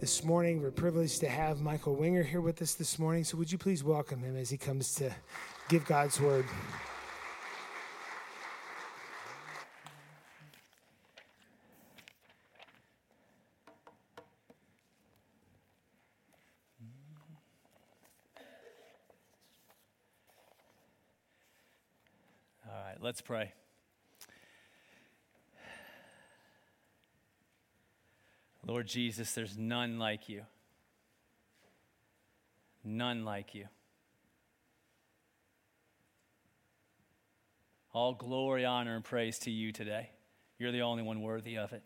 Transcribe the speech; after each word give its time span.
this 0.00 0.24
morning. 0.24 0.62
We're 0.62 0.70
privileged 0.70 1.20
to 1.20 1.28
have 1.28 1.60
Michael 1.60 1.94
Winger 1.94 2.22
here 2.22 2.40
with 2.40 2.62
us 2.62 2.72
this 2.72 2.98
morning. 2.98 3.22
So, 3.22 3.36
would 3.36 3.52
you 3.52 3.58
please 3.58 3.84
welcome 3.84 4.22
him 4.22 4.34
as 4.34 4.48
he 4.48 4.56
comes 4.56 4.94
to 4.94 5.14
give 5.68 5.84
God's 5.84 6.18
word? 6.18 6.46
All 22.66 22.72
right, 22.86 22.96
let's 23.02 23.20
pray. 23.20 23.52
Lord 28.70 28.86
Jesus, 28.86 29.32
there's 29.32 29.58
none 29.58 29.98
like 29.98 30.28
you. 30.28 30.42
None 32.84 33.24
like 33.24 33.52
you. 33.52 33.66
All 37.92 38.14
glory, 38.14 38.64
honor, 38.64 38.94
and 38.94 39.04
praise 39.04 39.40
to 39.40 39.50
you 39.50 39.72
today. 39.72 40.10
You're 40.56 40.70
the 40.70 40.82
only 40.82 41.02
one 41.02 41.20
worthy 41.20 41.58
of 41.58 41.72
it. 41.72 41.82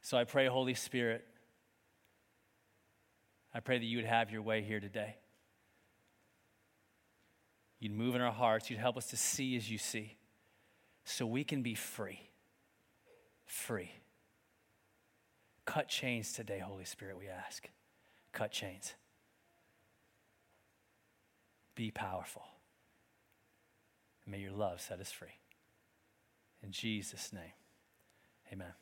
So 0.00 0.16
I 0.16 0.22
pray, 0.22 0.46
Holy 0.46 0.74
Spirit, 0.74 1.26
I 3.52 3.58
pray 3.58 3.78
that 3.78 3.84
you 3.84 3.96
would 3.96 4.06
have 4.06 4.30
your 4.30 4.42
way 4.42 4.62
here 4.62 4.78
today. 4.78 5.16
You'd 7.80 7.90
move 7.90 8.14
in 8.14 8.20
our 8.20 8.30
hearts. 8.30 8.70
You'd 8.70 8.78
help 8.78 8.96
us 8.96 9.06
to 9.06 9.16
see 9.16 9.56
as 9.56 9.68
you 9.68 9.78
see 9.78 10.18
so 11.04 11.26
we 11.26 11.42
can 11.42 11.62
be 11.62 11.74
free. 11.74 12.30
Free. 13.46 13.90
Cut 15.64 15.88
chains 15.88 16.32
today, 16.32 16.58
Holy 16.58 16.84
Spirit, 16.84 17.18
we 17.18 17.28
ask. 17.28 17.68
Cut 18.32 18.50
chains. 18.50 18.94
Be 21.74 21.90
powerful. 21.90 22.42
May 24.26 24.38
your 24.38 24.52
love 24.52 24.80
set 24.80 25.00
us 25.00 25.10
free. 25.10 25.28
In 26.62 26.70
Jesus' 26.70 27.32
name, 27.32 27.52
amen. 28.52 28.72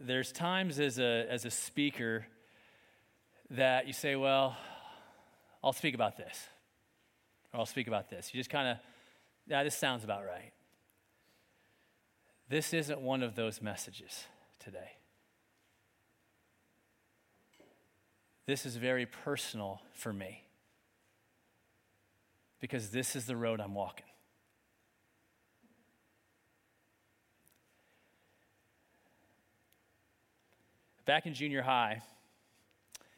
There's 0.00 0.32
times 0.32 0.80
as 0.80 0.98
a, 0.98 1.26
as 1.30 1.44
a 1.44 1.50
speaker 1.50 2.26
that 3.50 3.86
you 3.86 3.92
say, 3.92 4.16
well, 4.16 4.56
I'll 5.62 5.72
speak 5.72 5.94
about 5.94 6.16
this, 6.16 6.48
or 7.52 7.60
I'll 7.60 7.66
speak 7.66 7.86
about 7.86 8.10
this. 8.10 8.34
You 8.34 8.40
just 8.40 8.50
kind 8.50 8.68
of, 8.68 8.78
yeah, 9.46 9.62
this 9.62 9.76
sounds 9.76 10.02
about 10.02 10.24
right. 10.24 10.52
This 12.48 12.72
isn't 12.72 13.00
one 13.00 13.22
of 13.22 13.34
those 13.34 13.60
messages 13.60 14.24
today. 14.60 14.92
This 18.46 18.64
is 18.64 18.76
very 18.76 19.06
personal 19.06 19.82
for 19.92 20.12
me 20.12 20.44
because 22.60 22.90
this 22.90 23.16
is 23.16 23.26
the 23.26 23.36
road 23.36 23.60
I'm 23.60 23.74
walking. 23.74 24.06
Back 31.04 31.26
in 31.26 31.34
junior 31.34 31.62
high, 31.62 32.00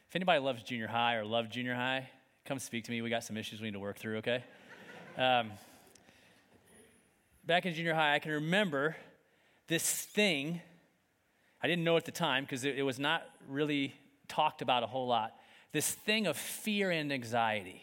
if 0.09 0.17
anybody 0.17 0.41
loves 0.41 0.63
junior 0.63 0.87
high 0.87 1.17
or 1.17 1.25
loved 1.25 1.53
junior 1.53 1.75
high, 1.75 2.09
come 2.47 2.59
speak 2.59 2.85
to 2.85 2.91
me. 2.91 3.03
We 3.03 3.11
got 3.11 3.25
some 3.25 3.37
issues 3.37 3.61
we 3.61 3.67
need 3.67 3.73
to 3.75 3.79
work 3.79 3.99
through, 3.99 4.19
okay? 4.19 4.45
Um, 5.17 5.51
back 7.45 7.67
in 7.67 7.75
junior 7.75 7.93
high, 7.93 8.15
I 8.15 8.21
can 8.21 8.31
remember 8.31 8.95
this 9.69 9.89
thing. 9.91 10.61
I 11.63 11.67
didn't 11.67 11.85
know 11.85 11.97
at 11.97 12.05
the 12.05 12.13
time 12.13 12.45
because 12.45 12.65
it, 12.65 12.79
it 12.79 12.83
was 12.83 12.99
not 12.99 13.23
really 13.49 13.95
talked 14.27 14.63
about 14.63 14.83
a 14.83 14.87
whole 14.87 15.07
lot. 15.07 15.35
This 15.73 15.91
thing 15.91 16.27
of 16.27 16.37
fear 16.37 16.91
and 16.91 17.13
anxiety, 17.13 17.83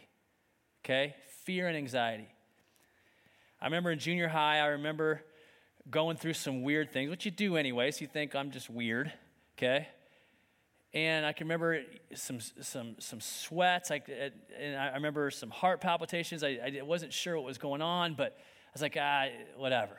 okay? 0.83 1.15
Fear 1.43 1.67
and 1.67 1.77
anxiety. 1.77 2.27
I 3.61 3.65
remember 3.65 3.91
in 3.91 3.99
junior 3.99 4.27
high, 4.27 4.59
I 4.59 4.67
remember 4.67 5.21
going 5.89 6.17
through 6.17 6.33
some 6.33 6.63
weird 6.63 6.91
things, 6.91 7.09
which 7.09 7.25
you 7.25 7.31
do 7.31 7.57
anyway, 7.57 7.91
so 7.91 8.01
you 8.01 8.07
think 8.07 8.35
I'm 8.35 8.51
just 8.51 8.69
weird, 8.69 9.11
okay? 9.57 9.87
And 10.93 11.25
I 11.25 11.33
can 11.33 11.47
remember 11.47 11.81
some, 12.13 12.39
some, 12.39 12.95
some 12.99 13.19
sweats. 13.19 13.91
I, 13.91 14.01
and 14.57 14.77
I 14.77 14.93
remember 14.93 15.29
some 15.29 15.49
heart 15.49 15.81
palpitations. 15.81 16.41
I, 16.41 16.59
I 16.79 16.81
wasn't 16.83 17.11
sure 17.11 17.35
what 17.35 17.43
was 17.43 17.57
going 17.57 17.81
on, 17.81 18.13
but 18.13 18.37
I 18.37 18.71
was 18.73 18.81
like, 18.81 18.97
ah, 18.99 19.25
whatever. 19.57 19.97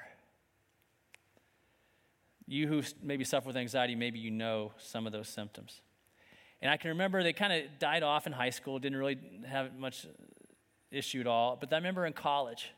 You 2.47 2.69
who 2.69 2.83
maybe 3.03 3.25
suffer 3.25 3.49
with 3.49 3.57
anxiety, 3.57 3.95
maybe 3.95 4.19
you 4.19 4.31
know 4.31 4.73
some 4.79 5.07
of 5.07 5.13
those 5.13 5.29
symptoms. 5.29 5.81
And 6.63 6.71
I 6.71 6.77
can 6.77 6.91
remember 6.91 7.23
they 7.23 7.33
kind 7.33 7.53
of 7.53 7.79
died 7.79 8.03
off 8.03 8.27
in 8.27 8.33
high 8.33 8.51
school, 8.51 8.79
didn't 8.79 8.99
really 8.99 9.19
have 9.47 9.77
much 9.77 10.07
issue 10.91 11.21
at 11.21 11.27
all. 11.27 11.57
But 11.61 11.73
I 11.73 11.77
remember 11.77 12.07
in 12.07 12.13
college, 12.13 12.71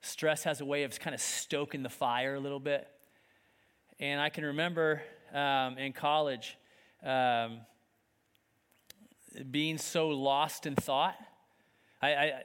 stress 0.00 0.44
has 0.44 0.60
a 0.60 0.64
way 0.64 0.84
of 0.84 0.98
kind 1.00 1.14
of 1.14 1.20
stoking 1.20 1.82
the 1.82 1.88
fire 1.88 2.34
a 2.34 2.40
little 2.40 2.60
bit. 2.60 2.86
And 3.98 4.20
I 4.20 4.28
can 4.28 4.44
remember 4.44 5.02
um, 5.32 5.78
in 5.78 5.92
college, 5.92 6.56
um, 7.02 7.60
being 9.50 9.78
so 9.78 10.08
lost 10.08 10.66
in 10.66 10.76
thought. 10.76 11.16
I, 12.00 12.08
I, 12.08 12.42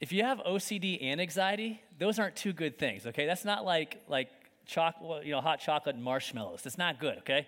if 0.00 0.12
you 0.12 0.24
have 0.24 0.38
OCD 0.38 0.98
and 1.02 1.20
anxiety, 1.20 1.80
those 1.98 2.18
aren't 2.18 2.34
two 2.34 2.52
good 2.52 2.78
things. 2.78 3.06
Okay, 3.06 3.26
that's 3.26 3.44
not 3.44 3.64
like 3.64 4.02
like 4.08 4.30
chocolate, 4.66 5.26
you 5.26 5.32
know, 5.32 5.40
hot 5.40 5.60
chocolate 5.60 5.94
and 5.94 6.04
marshmallows. 6.04 6.62
That's 6.62 6.78
not 6.78 6.98
good. 6.98 7.18
Okay. 7.18 7.46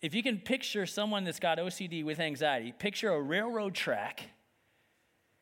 If 0.00 0.14
you 0.14 0.22
can 0.22 0.38
picture 0.38 0.86
someone 0.86 1.24
that's 1.24 1.40
got 1.40 1.58
OCD 1.58 2.04
with 2.04 2.20
anxiety, 2.20 2.72
picture 2.78 3.12
a 3.12 3.20
railroad 3.20 3.74
track 3.74 4.22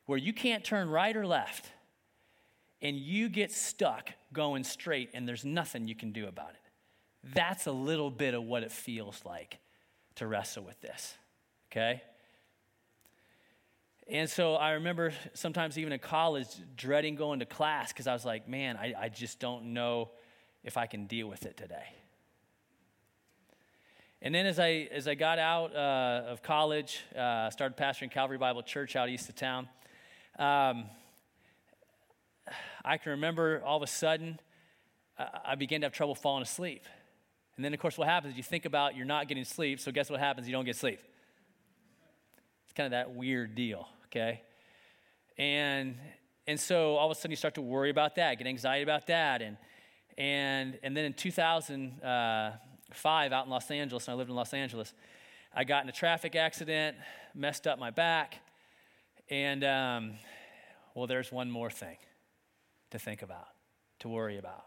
where 0.07 0.19
you 0.19 0.33
can't 0.33 0.65
turn 0.65 0.89
right 0.89 1.15
or 1.15 1.27
left, 1.27 1.71
and 2.81 2.97
you 2.97 3.29
get 3.29 3.53
stuck 3.53 4.11
going 4.33 4.65
straight, 4.65 5.11
and 5.13 5.29
there's 5.29 5.45
nothing 5.45 5.89
you 5.89 5.95
can 5.95 6.13
do 6.13 6.27
about 6.27 6.51
it. 6.51 7.35
That's 7.35 7.67
a 7.67 7.73
little 7.73 8.11
bit 8.11 8.33
of 8.33 8.45
what 8.45 8.63
it 8.63 8.73
feels 8.73 9.21
like 9.25 9.59
to 10.15 10.27
wrestle 10.27 10.65
with 10.65 10.81
this, 10.81 11.15
okay? 11.71 12.03
And 14.09 14.31
so 14.31 14.55
I 14.55 14.73
remember 14.73 15.13
sometimes 15.35 15.79
even 15.79 15.93
in 15.93 15.99
college 15.99 16.49
dreading 16.77 17.17
going 17.17 17.41
to 17.41 17.47
class 17.47 17.93
because 17.93 18.07
I 18.07 18.13
was 18.13 18.25
like, 18.25 18.49
man, 18.49 18.77
I, 18.77 18.95
I 18.99 19.09
just 19.09 19.41
don't 19.41 19.75
know 19.75 20.11
if 20.63 20.77
I 20.77 20.87
can 20.87 21.07
deal 21.07 21.29
with 21.29 21.45
it 21.45 21.57
today. 21.57 21.87
And 24.23 24.35
then 24.35 24.47
as 24.47 24.59
I, 24.59 24.89
as 24.93 25.09
I 25.09 25.15
got 25.15 25.39
out 25.39 25.75
uh, 25.75 26.23
of 26.29 26.43
college, 26.43 27.05
uh, 27.17 27.51
started 27.51 27.77
pastoring 27.77 28.11
Calvary 28.11 28.39
Bible 28.39 28.63
Church 28.63 28.97
out 28.97 29.09
east 29.09 29.29
of 29.29 29.35
town, 29.35 29.69
um, 30.39 30.87
I 32.85 32.99
can 32.99 33.11
remember 33.13 33.63
all 33.65 33.77
of 33.77 33.83
a 33.83 33.87
sudden 33.89 34.39
I 35.19 35.55
began 35.55 35.81
to 35.81 35.87
have 35.87 35.93
trouble 35.93 36.15
falling 36.15 36.43
asleep. 36.43 36.85
And 37.57 37.65
then, 37.65 37.73
of 37.73 37.81
course, 37.81 37.97
what 37.97 38.07
happens 38.07 38.33
is 38.33 38.37
you 38.37 38.43
think 38.43 38.67
about 38.67 38.97
you're 38.97 39.07
not 39.07 39.29
getting 39.29 39.45
sleep, 39.45 39.81
so 39.81 39.91
guess 39.91 40.11
what 40.11 40.21
happens? 40.21 40.47
You 40.47 40.53
don't 40.53 40.67
get 40.67 40.77
sleep. 40.77 41.01
It's 42.65 42.75
kind 42.75 42.87
of 42.87 42.91
that 42.91 43.15
weird 43.15 43.55
deal, 43.55 43.89
okay? 44.17 44.43
And 45.39 45.97
and 46.47 46.59
so 46.59 46.97
all 46.97 47.11
of 47.11 47.17
a 47.17 47.21
sudden 47.21 47.33
you 47.33 47.37
start 47.37 47.57
to 47.57 47.63
worry 47.63 47.91
about 47.91 48.15
that, 48.17 48.39
get 48.39 48.47
anxiety 48.47 48.83
about 48.83 49.07
that, 49.09 49.43
and 49.43 49.59
and 50.17 50.79
and 50.83 50.97
then 50.97 51.05
in 51.05 51.13
2005, 51.13 53.33
out 53.33 53.45
in 53.45 53.51
Los 53.51 53.71
Angeles, 53.71 54.09
and 54.09 54.15
I 54.15 54.17
lived 54.17 54.31
in 54.31 54.37
Los 54.37 54.55
Angeles, 54.55 54.95
I 55.55 55.65
got 55.65 55.83
in 55.83 55.89
a 55.89 55.93
traffic 55.93 56.37
accident, 56.37 56.97
messed 57.35 57.67
up 57.67 57.79
my 57.79 57.91
back, 57.91 58.39
and 59.29 59.63
um, 59.65 60.15
well, 60.95 61.07
there's 61.07 61.31
one 61.31 61.51
more 61.51 61.71
thing 61.71 61.99
to 62.91 62.99
think 62.99 63.21
about, 63.23 63.49
to 63.99 64.09
worry 64.09 64.39
about. 64.39 64.65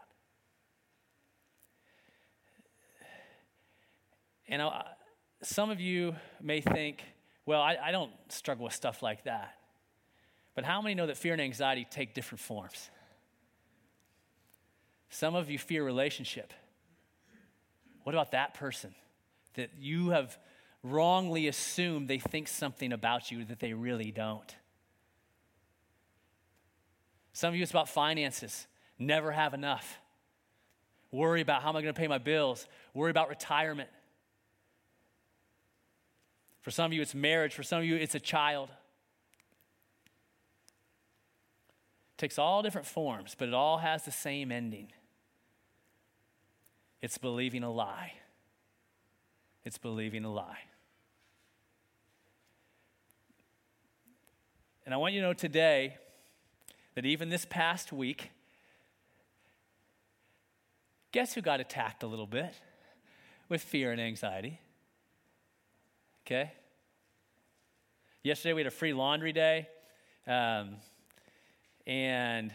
And 4.48 4.62
I, 4.62 4.84
some 5.42 5.70
of 5.70 5.80
you 5.80 6.14
may 6.40 6.60
think, 6.60 7.02
well, 7.46 7.60
I, 7.60 7.76
I 7.82 7.90
don't 7.90 8.12
struggle 8.28 8.64
with 8.64 8.74
stuff 8.74 9.02
like 9.02 9.24
that. 9.24 9.54
But 10.54 10.64
how 10.64 10.82
many 10.82 10.94
know 10.94 11.06
that 11.06 11.16
fear 11.16 11.32
and 11.32 11.40
anxiety 11.40 11.86
take 11.88 12.14
different 12.14 12.40
forms? 12.40 12.90
Some 15.08 15.34
of 15.34 15.50
you 15.50 15.58
fear 15.58 15.84
relationship. 15.84 16.52
What 18.04 18.14
about 18.14 18.32
that 18.32 18.54
person 18.54 18.94
that 19.54 19.70
you 19.78 20.10
have 20.10 20.38
wrongly 20.82 21.48
assumed 21.48 22.08
they 22.08 22.18
think 22.18 22.48
something 22.48 22.92
about 22.92 23.30
you 23.30 23.44
that 23.46 23.58
they 23.58 23.72
really 23.72 24.10
don't? 24.10 24.54
Some 27.32 27.48
of 27.50 27.56
you, 27.56 27.62
it's 27.62 27.70
about 27.70 27.88
finances. 27.88 28.66
Never 28.98 29.32
have 29.32 29.54
enough. 29.54 29.98
Worry 31.10 31.40
about 31.40 31.62
how 31.62 31.70
am 31.70 31.76
I 31.76 31.82
going 31.82 31.94
to 31.94 31.98
pay 31.98 32.08
my 32.08 32.18
bills. 32.18 32.66
Worry 32.94 33.10
about 33.10 33.28
retirement. 33.28 33.88
For 36.60 36.70
some 36.70 36.86
of 36.86 36.92
you, 36.92 37.02
it's 37.02 37.14
marriage. 37.14 37.54
For 37.54 37.62
some 37.62 37.80
of 37.80 37.84
you, 37.84 37.96
it's 37.96 38.14
a 38.14 38.20
child. 38.20 38.68
It 42.14 42.18
takes 42.18 42.38
all 42.38 42.62
different 42.62 42.86
forms, 42.86 43.34
but 43.38 43.48
it 43.48 43.54
all 43.54 43.78
has 43.78 44.04
the 44.04 44.10
same 44.10 44.52
ending. 44.52 44.92
It's 47.00 47.16
believing 47.16 47.62
a 47.62 47.70
lie. 47.70 48.12
It's 49.64 49.78
believing 49.78 50.24
a 50.24 50.32
lie. 50.32 50.58
And 54.84 54.92
I 54.92 54.96
want 54.98 55.14
you 55.14 55.20
to 55.20 55.26
know 55.28 55.32
today 55.32 55.96
that 56.94 57.06
even 57.06 57.28
this 57.28 57.46
past 57.48 57.92
week, 57.92 58.30
guess 61.12 61.34
who 61.34 61.40
got 61.40 61.60
attacked 61.60 62.02
a 62.02 62.06
little 62.06 62.26
bit 62.26 62.54
with 63.48 63.62
fear 63.62 63.92
and 63.92 64.00
anxiety? 64.00 64.60
Okay? 66.30 66.52
Yesterday 68.22 68.52
we 68.52 68.60
had 68.60 68.68
a 68.68 68.70
free 68.70 68.92
laundry 68.92 69.32
day. 69.32 69.66
Um, 70.28 70.76
and 71.88 72.54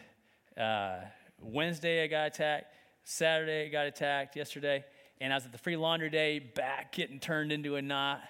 uh, 0.58 1.00
Wednesday 1.42 2.02
I 2.02 2.08
got 2.08 2.28
attacked. 2.28 2.74
Saturday 3.04 3.66
I 3.66 3.68
got 3.68 3.86
attacked. 3.86 4.38
Yesterday. 4.38 4.86
And 5.20 5.34
I 5.34 5.36
was 5.36 5.46
at 5.46 5.52
the 5.52 5.58
free 5.58 5.76
laundry 5.76 6.10
day, 6.10 6.40
back 6.40 6.94
getting 6.94 7.20
turned 7.20 7.52
into 7.52 7.76
a 7.76 7.82
knot. 7.82 8.22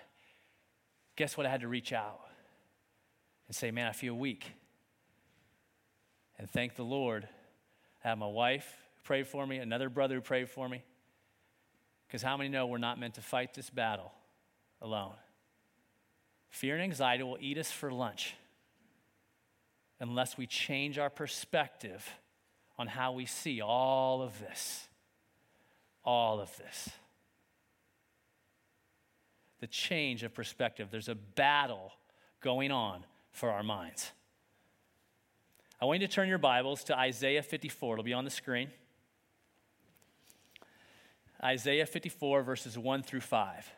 Guess 1.15 1.37
what? 1.37 1.45
I 1.45 1.49
had 1.49 1.61
to 1.61 1.67
reach 1.67 1.93
out 1.93 2.21
and 3.47 3.55
say, 3.55 3.69
Man, 3.69 3.85
I 3.85 3.91
feel 3.91 4.15
weak. 4.15 4.51
And 6.39 6.49
thank 6.49 6.75
the 6.75 6.83
Lord. 6.83 7.27
I 8.03 8.07
have 8.07 8.17
my 8.17 8.27
wife 8.27 8.67
prayed 9.03 9.27
for 9.27 9.45
me, 9.45 9.57
another 9.57 9.89
brother 9.89 10.15
who 10.15 10.21
prayed 10.21 10.49
for 10.49 10.67
me. 10.67 10.83
Because 12.07 12.23
how 12.23 12.35
many 12.35 12.49
know 12.49 12.65
we're 12.65 12.79
not 12.79 12.99
meant 12.99 13.13
to 13.15 13.21
fight 13.21 13.53
this 13.53 13.69
battle 13.69 14.11
alone? 14.81 15.13
Fear 16.55 16.75
and 16.75 16.83
anxiety 16.83 17.21
will 17.21 17.37
eat 17.41 17.57
us 17.57 17.69
for 17.69 17.91
lunch 17.91 18.33
unless 19.99 20.37
we 20.37 20.47
change 20.47 20.97
our 20.97 21.09
perspective 21.09 22.09
on 22.77 22.87
how 22.87 23.11
we 23.11 23.25
see 23.25 23.59
all 23.59 24.21
of 24.21 24.39
this. 24.39 24.87
All 26.05 26.39
of 26.39 26.55
this. 26.55 26.91
The 29.59 29.67
change 29.67 30.23
of 30.23 30.33
perspective. 30.33 30.87
There's 30.91 31.09
a 31.09 31.15
battle 31.15 31.91
going 32.39 32.71
on 32.71 33.03
for 33.31 33.51
our 33.51 33.61
minds. 33.61 34.11
I 35.81 35.83
want 35.83 35.99
you 35.99 36.07
to 36.07 36.13
turn 36.13 36.29
your 36.29 36.37
Bibles 36.37 36.85
to 36.85 36.97
Isaiah 36.97 37.43
54. 37.43 37.95
It'll 37.95 38.05
be 38.05 38.13
on 38.13 38.23
the 38.23 38.31
screen. 38.31 38.69
Isaiah 41.43 41.85
54, 41.85 42.43
verses 42.43 42.77
1 42.77 43.03
through 43.03 43.19
5. 43.19 43.71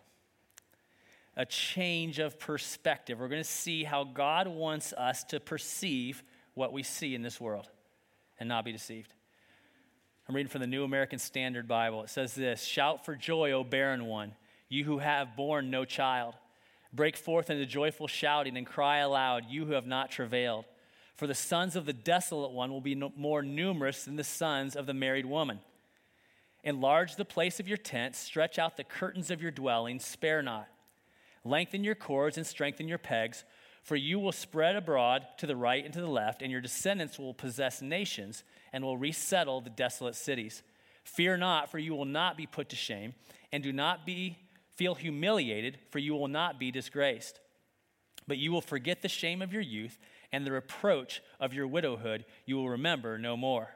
A 1.38 1.46
change 1.46 2.20
of 2.20 2.40
perspective. 2.40 3.20
We're 3.20 3.30
going 3.30 3.44
to 3.44 3.50
see 3.50 3.84
how 3.84 4.04
God 4.04 4.48
wants 4.48 4.92
us 4.92 5.24
to 5.26 5.40
perceive 5.40 6.24
what 6.56 6.74
we 6.74 6.84
see 6.84 7.16
in 7.16 7.22
this 7.22 7.40
world 7.40 7.70
and 8.40 8.50
not 8.50 8.66
be 8.66 8.72
deceived. 8.72 9.14
I'm 10.28 10.36
reading 10.36 10.50
from 10.50 10.62
the 10.62 10.68
New 10.68 10.84
American 10.84 11.20
Standard 11.20 11.68
Bible. 11.68 12.04
It 12.04 12.10
says 12.10 12.34
this 12.34 12.64
Shout 12.64 13.06
for 13.06 13.16
joy, 13.16 13.52
O 13.52 13.64
barren 13.64 14.06
one, 14.08 14.34
you 14.68 14.84
who 14.84 14.98
have 14.98 15.38
borne 15.38 15.70
no 15.70 15.86
child. 15.86 16.36
Break 16.92 17.16
forth 17.16 17.50
into 17.50 17.66
joyful 17.66 18.08
shouting 18.08 18.58
and 18.58 18.66
cry 18.66 18.98
aloud, 18.98 19.46
you 19.48 19.66
who 19.66 19.74
have 19.74 19.88
not 19.88 20.12
travailed. 20.12 20.66
For 21.16 21.28
the 21.28 21.36
sons 21.36 21.76
of 21.76 21.86
the 21.86 21.94
desolate 21.94 22.52
one 22.52 22.72
will 22.72 22.82
be 22.82 22.96
no 22.96 23.12
more 23.16 23.42
numerous 23.42 24.06
than 24.06 24.18
the 24.18 24.24
sons 24.24 24.76
of 24.76 24.86
the 24.86 24.94
married 24.94 25.26
woman. 25.26 25.60
Enlarge 26.64 27.16
the 27.16 27.26
place 27.26 27.60
of 27.60 27.68
your 27.68 27.78
tent, 27.78 28.16
stretch 28.16 28.60
out 28.60 28.76
the 28.76 28.84
curtains 28.84 29.32
of 29.32 29.42
your 29.42 29.52
dwelling, 29.52 30.00
spare 30.00 30.42
not. 30.42 30.68
Lengthen 31.48 31.84
your 31.84 31.96
cords 31.96 32.38
and 32.38 32.46
strengthen 32.46 32.88
your 32.88 32.98
pegs, 32.98 33.44
for 33.84 33.96
you 33.96 34.20
will 34.20 34.32
spread 34.32 34.76
abroad 34.76 35.26
to 35.38 35.48
the 35.48 35.56
right 35.56 35.84
and 35.84 35.94
to 35.94 36.02
the 36.02 36.08
left, 36.08 36.42
and 36.42 36.52
your 36.52 36.62
descendants 36.62 37.18
will 37.18 37.34
possess 37.34 37.82
nations 37.82 38.44
and 38.74 38.84
will 38.84 38.98
resettle 38.98 39.62
the 39.62 39.70
desolate 39.70 40.16
cities. 40.16 40.62
Fear 41.04 41.38
not, 41.38 41.72
for 41.72 41.80
you 41.80 41.96
will 41.96 42.06
not 42.06 42.36
be 42.36 42.46
put 42.46 42.70
to 42.70 42.76
shame, 42.76 43.14
and 43.52 43.64
do 43.64 43.72
not 43.72 44.06
be 44.06 44.38
feel 44.76 44.94
humiliated, 44.94 45.80
for 45.90 46.00
you 46.00 46.14
will 46.14 46.28
not 46.28 46.60
be 46.60 46.70
disgraced. 46.70 47.40
But 48.28 48.38
you 48.38 48.52
will 48.52 48.62
forget 48.62 49.02
the 49.02 49.08
shame 49.08 49.42
of 49.42 49.54
your 49.54 49.62
youth, 49.62 49.98
and 50.32 50.46
the 50.46 50.52
reproach 50.52 51.22
of 51.40 51.54
your 51.54 51.66
widowhood 51.66 52.26
you 52.46 52.58
will 52.58 52.70
remember 52.70 53.18
no 53.18 53.38
more. 53.38 53.76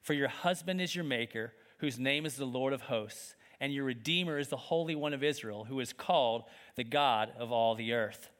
For 0.00 0.14
your 0.14 0.28
husband 0.28 0.80
is 0.80 0.94
your 0.94 1.04
maker 1.04 1.52
whose 1.78 1.98
name 1.98 2.24
is 2.24 2.36
the 2.36 2.46
Lord 2.46 2.72
of 2.72 2.82
hosts, 2.82 3.34
and 3.60 3.72
your 3.72 3.84
Redeemer 3.84 4.38
is 4.38 4.48
the 4.48 4.56
Holy 4.56 4.94
One 4.94 5.12
of 5.12 5.22
Israel, 5.22 5.64
who 5.64 5.80
is 5.80 5.92
called 5.92 6.44
the 6.76 6.84
God 6.84 7.32
of 7.38 7.52
all 7.52 7.74
the 7.74 7.92
earth. 7.92 8.30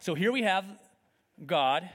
So 0.00 0.14
here 0.14 0.32
we 0.32 0.42
have 0.42 0.64
God 1.46 1.88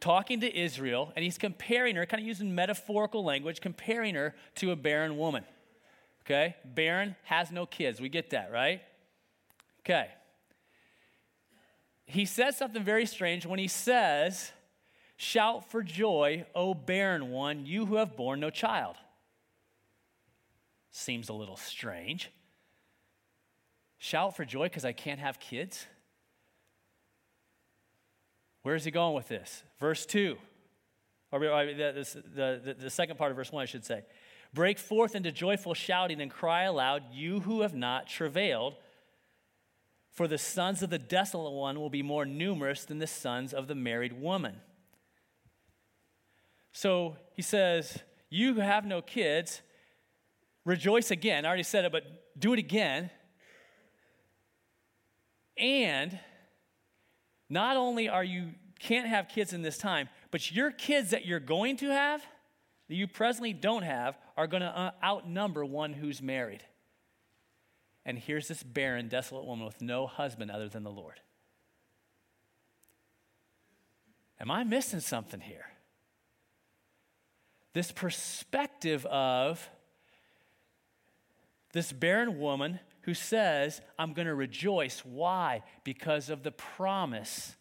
talking 0.00 0.40
to 0.40 0.58
Israel, 0.58 1.12
and 1.14 1.22
he's 1.22 1.38
comparing 1.38 1.96
her, 1.96 2.06
kind 2.06 2.22
of 2.22 2.26
using 2.26 2.54
metaphorical 2.54 3.22
language, 3.22 3.60
comparing 3.60 4.14
her 4.14 4.34
to 4.56 4.72
a 4.72 4.76
barren 4.76 5.18
woman. 5.18 5.44
Okay? 6.24 6.56
Barren 6.64 7.16
has 7.24 7.50
no 7.50 7.66
kids. 7.66 8.00
We 8.00 8.08
get 8.08 8.30
that, 8.30 8.50
right? 8.50 8.82
Okay. 9.80 10.08
He 12.06 12.24
says 12.24 12.56
something 12.56 12.82
very 12.82 13.06
strange 13.06 13.46
when 13.46 13.58
he 13.58 13.68
says, 13.68 14.52
Shout 15.16 15.70
for 15.70 15.82
joy, 15.82 16.46
O 16.54 16.72
barren 16.72 17.30
one, 17.30 17.66
you 17.66 17.84
who 17.84 17.96
have 17.96 18.16
borne 18.16 18.40
no 18.40 18.48
child. 18.48 18.96
Seems 20.90 21.28
a 21.28 21.32
little 21.32 21.56
strange. 21.56 22.30
Shout 23.98 24.36
for 24.36 24.44
joy 24.44 24.64
because 24.64 24.84
I 24.84 24.92
can't 24.92 25.20
have 25.20 25.38
kids? 25.38 25.86
Where 28.62 28.74
is 28.74 28.84
he 28.84 28.90
going 28.90 29.14
with 29.14 29.28
this? 29.28 29.62
Verse 29.78 30.04
2, 30.06 30.36
or 31.32 31.40
the, 31.40 32.06
the, 32.34 32.76
the, 32.78 32.90
second 32.90 33.16
part 33.16 33.30
of 33.30 33.36
verse 33.36 33.52
1, 33.52 33.62
I 33.62 33.66
should 33.66 33.84
say. 33.84 34.02
Break 34.52 34.78
forth 34.78 35.14
into 35.14 35.30
joyful 35.30 35.74
shouting 35.74 36.20
and 36.20 36.30
cry 36.30 36.64
aloud, 36.64 37.04
you 37.12 37.40
who 37.40 37.62
have 37.62 37.74
not 37.74 38.08
travailed, 38.08 38.74
for 40.10 40.26
the 40.26 40.38
sons 40.38 40.82
of 40.82 40.90
the 40.90 40.98
desolate 40.98 41.52
one 41.52 41.78
will 41.78 41.90
be 41.90 42.02
more 42.02 42.26
numerous 42.26 42.84
than 42.84 42.98
the 42.98 43.06
sons 43.06 43.54
of 43.54 43.68
the 43.68 43.74
married 43.74 44.20
woman. 44.20 44.56
So 46.72 47.16
he 47.34 47.42
says, 47.42 47.98
You 48.28 48.54
who 48.54 48.60
have 48.60 48.84
no 48.84 49.00
kids, 49.02 49.62
rejoice 50.64 51.10
again. 51.10 51.44
I 51.44 51.48
already 51.48 51.62
said 51.62 51.84
it, 51.84 51.92
but 51.92 52.04
do 52.38 52.52
it 52.52 52.58
again. 52.58 53.10
And 55.56 56.18
not 57.48 57.76
only 57.76 58.08
are 58.08 58.24
you 58.24 58.50
can't 58.78 59.08
have 59.08 59.28
kids 59.28 59.52
in 59.52 59.62
this 59.62 59.76
time, 59.76 60.08
but 60.30 60.50
your 60.50 60.70
kids 60.70 61.10
that 61.10 61.26
you're 61.26 61.40
going 61.40 61.76
to 61.78 61.90
have, 61.90 62.24
that 62.88 62.94
you 62.94 63.06
presently 63.06 63.52
don't 63.52 63.82
have, 63.82 64.16
are 64.36 64.46
going 64.46 64.62
to 64.62 64.68
uh, 64.68 64.92
outnumber 65.04 65.64
one 65.64 65.92
who's 65.92 66.22
married. 66.22 66.64
And 68.06 68.18
here's 68.18 68.48
this 68.48 68.62
barren, 68.62 69.08
desolate 69.08 69.44
woman 69.44 69.66
with 69.66 69.82
no 69.82 70.06
husband 70.06 70.50
other 70.50 70.68
than 70.68 70.82
the 70.82 70.90
Lord. 70.90 71.20
Am 74.40 74.50
I 74.50 74.64
missing 74.64 75.00
something 75.00 75.40
here? 75.40 75.66
this 77.72 77.92
perspective 77.92 79.06
of 79.06 79.68
this 81.72 81.92
barren 81.92 82.38
woman 82.38 82.80
who 83.02 83.14
says, 83.14 83.80
I'm 83.98 84.12
going 84.12 84.26
to 84.26 84.34
rejoice. 84.34 85.00
Why? 85.04 85.62
Because 85.84 86.30
of 86.30 86.42
the 86.42 86.50
promise 86.50 87.56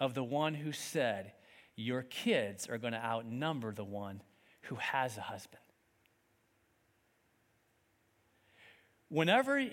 of 0.00 0.14
the 0.14 0.24
one 0.24 0.54
who 0.54 0.72
said, 0.72 1.32
Your 1.76 2.02
kids 2.02 2.68
are 2.68 2.78
going 2.78 2.92
to 2.92 3.04
outnumber 3.04 3.72
the 3.72 3.84
one 3.84 4.22
who 4.62 4.76
has 4.76 5.16
a 5.16 5.22
husband. 5.22 5.62
Whenever 9.08 9.64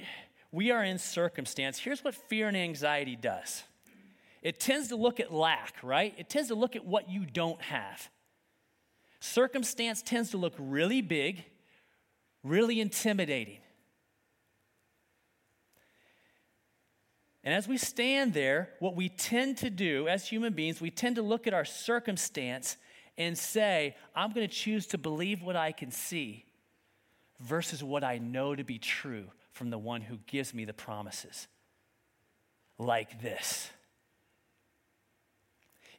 we 0.52 0.72
are 0.72 0.84
in 0.84 0.98
circumstance, 0.98 1.80
here's 1.80 2.04
what 2.04 2.16
fear 2.16 2.48
and 2.48 2.56
anxiety 2.56 3.16
does 3.16 3.64
it 4.42 4.60
tends 4.60 4.90
to 4.90 4.96
look 4.96 5.20
at 5.20 5.34
lack, 5.34 5.74
right? 5.82 6.14
It 6.18 6.30
tends 6.30 6.50
to 6.50 6.56
look 6.56 6.76
at 6.76 6.86
what 6.86 7.10
you 7.10 7.26
don't 7.26 7.60
have. 7.64 8.10
Circumstance 9.20 10.04
tends 10.04 10.30
to 10.30 10.38
look 10.38 10.54
really 10.60 11.02
big, 11.02 11.46
really 12.46 12.80
intimidating. 12.80 13.58
And 17.44 17.54
as 17.54 17.68
we 17.68 17.78
stand 17.78 18.34
there, 18.34 18.70
what 18.80 18.96
we 18.96 19.10
tend 19.10 19.58
to 19.58 19.70
do 19.70 20.08
as 20.08 20.28
human 20.28 20.54
beings, 20.54 20.80
we 20.80 20.90
tend 20.90 21.18
to 21.18 21.22
look 21.22 21.48
at 21.48 21.54
our 21.54 21.66
circumstance 21.66 22.78
and 23.18 23.38
say, 23.38 23.96
I'm 24.16 24.32
going 24.32 24.48
to 24.48 24.54
choose 24.54 24.88
to 24.88 24.98
believe 24.98 25.42
what 25.42 25.56
I 25.56 25.72
can 25.72 25.92
see 25.92 26.46
versus 27.40 27.84
what 27.84 28.04
I 28.04 28.18
know 28.18 28.56
to 28.56 28.64
be 28.64 28.80
true 28.80 29.26
from 29.52 29.70
the 29.70 29.78
one 29.78 30.02
who 30.02 30.18
gives 30.28 30.54
me 30.54 30.66
the 30.66 30.74
promises. 30.74 31.48
Like 32.78 33.22
this. 33.22 33.70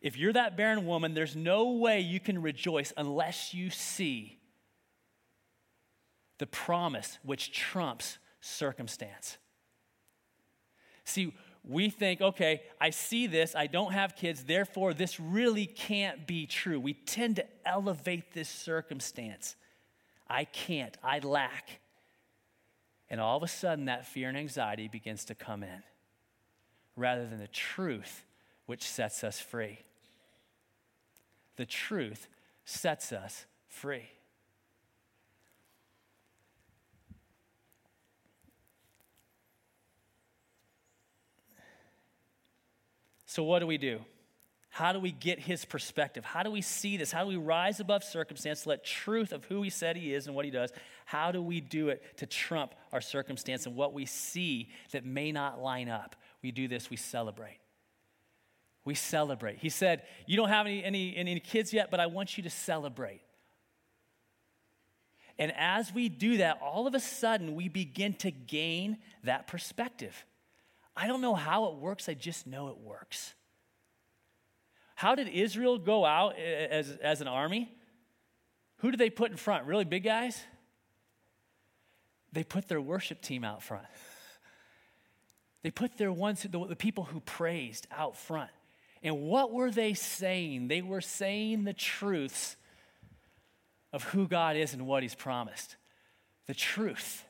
If 0.03 0.17
you're 0.17 0.33
that 0.35 0.57
barren 0.57 0.87
woman, 0.87 1.15
there's 1.15 1.35
no 1.35 1.73
way 1.73 2.01
you 2.01 2.21
can 2.21 2.43
rejoice 2.43 2.93
unless 2.97 3.55
you 3.55 3.71
see 3.71 4.36
the 6.39 6.47
promise 6.47 7.19
which 7.23 7.53
trumps 7.53 8.19
circumstance. 8.41 9.39
See, 11.05 11.35
we 11.65 11.91
think, 11.91 12.21
okay, 12.21 12.63
I 12.81 12.91
see 12.91 13.27
this, 13.27 13.55
I 13.57 13.67
don't 13.67 13.93
have 13.93 14.15
kids, 14.15 14.45
therefore 14.45 14.95
this 14.95 15.19
really 15.19 15.67
can't 15.67 16.27
be 16.27 16.47
true. 16.47 16.79
We 16.79 16.95
tend 16.95 17.37
to 17.37 17.47
elevate 17.65 18.33
this 18.33 18.49
circumstance. 18.49 19.57
I 20.29 20.45
can't, 20.45 20.97
I 21.03 21.19
lack. 21.21 21.81
And 23.09 23.21
all 23.21 23.37
of 23.37 23.43
a 23.43 23.49
sudden, 23.49 23.87
that 23.87 24.07
fear 24.07 24.29
and 24.29 24.37
anxiety 24.37 24.89
begins 24.89 25.25
to 25.27 25.35
come 25.35 25.63
in 25.63 25.83
rather 26.97 27.27
than 27.27 27.39
the 27.39 27.49
truth 27.49 28.25
which 28.67 28.83
sets 28.83 29.23
us 29.23 29.39
free. 29.39 29.79
The 31.57 31.67
truth 31.67 32.29
sets 32.65 33.13
us 33.13 33.47
free. 33.69 34.11
So, 43.37 43.43
what 43.43 43.59
do 43.59 43.67
we 43.67 43.77
do? 43.77 44.01
How 44.71 44.95
do 44.95 44.99
we 44.99 45.13
get 45.13 45.39
his 45.39 45.67
perspective? 45.67 46.25
How 46.25 46.43
do 46.43 46.51
we 46.51 46.63
see 46.63 46.97
this? 46.97 47.13
How 47.13 47.21
do 47.21 47.29
we 47.29 47.37
rise 47.37 47.81
above 47.81 48.03
circumstance, 48.03 48.65
let 48.65 48.83
truth 48.83 49.31
of 49.31 49.45
who 49.45 49.61
he 49.61 49.69
said 49.69 49.95
he 49.95 50.15
is 50.15 50.27
and 50.27 50.35
what 50.35 50.47
he 50.47 50.51
does? 50.51 50.73
How 51.05 51.33
do 51.33 51.43
we 51.43 51.61
do 51.61 51.91
it 51.91 52.03
to 52.17 52.25
trump 52.25 52.75
our 52.95 53.03
circumstance 53.03 53.67
and 53.67 53.77
what 53.77 53.93
we 53.93 54.07
see 54.07 54.71
that 54.93 55.05
may 55.05 55.33
not 55.33 55.61
line 55.61 55.91
up? 55.91 56.17
We 56.43 56.51
do 56.51 56.67
this, 56.67 56.89
we 56.89 56.97
celebrate. 56.97 57.59
We 58.87 58.95
celebrate. 58.95 59.59
He 59.59 59.69
said, 59.69 60.05
You 60.27 60.39
don't 60.39 60.49
have 60.49 60.65
any, 60.65 60.83
any, 60.83 61.15
any 61.15 61.39
kids 61.39 61.75
yet, 61.75 61.91
but 61.91 62.01
I 62.01 62.07
want 62.07 62.39
you 62.39 62.43
to 62.45 62.51
celebrate. 62.51 63.21
And 65.39 65.53
as 65.59 65.93
we 65.93 66.09
do 66.09 66.39
that, 66.39 66.59
all 66.63 66.87
of 66.87 66.95
a 66.95 67.01
sudden 67.01 67.55
we 67.55 67.69
begin 67.69 68.15
to 68.15 68.31
gain 68.31 68.97
that 69.25 69.47
perspective. 69.47 70.25
I 70.97 71.07
don't 71.07 71.21
know 71.21 71.35
how 71.35 71.67
it 71.67 71.77
works, 71.77 72.09
I 72.09 72.15
just 72.15 72.47
know 72.47 72.69
it 72.69 72.79
works. 72.79 73.35
How 74.95 75.15
did 75.15 75.29
Israel 75.29 75.77
go 75.77 76.07
out 76.07 76.39
as, 76.39 76.91
as 77.03 77.21
an 77.21 77.29
army? 77.29 77.71
Who 78.79 78.91
did 78.91 78.99
they 78.99 79.11
put 79.11 79.31
in 79.31 79.37
front? 79.37 79.67
Really 79.67 79.85
big 79.85 80.05
guys? 80.05 80.43
They 82.33 82.45
put 82.45 82.69
their 82.69 82.81
worship 82.81 83.21
team 83.21 83.45
out 83.45 83.63
front. 83.63 83.85
They 85.63 85.71
put 85.71 85.99
their 85.99 86.13
ones, 86.13 86.43
the, 86.43 86.67
the 86.67 86.77
people 86.77 87.05
who 87.05 87.21
praised 87.21 87.87
out 87.91 88.17
front. 88.17 88.51
And 89.03 89.23
what 89.23 89.53
were 89.53 89.71
they 89.71 89.95
saying? 89.95 90.69
They 90.69 90.81
were 90.81 91.01
saying 91.01 91.65
the 91.65 91.73
truths 91.73 92.57
of 93.93 94.05
who 94.05 94.29
God 94.29 94.57
is 94.57 94.73
and 94.73 94.87
what 94.87 95.03
He's 95.03 95.15
promised. 95.15 95.77
The 96.47 96.55
truth. 96.55 97.26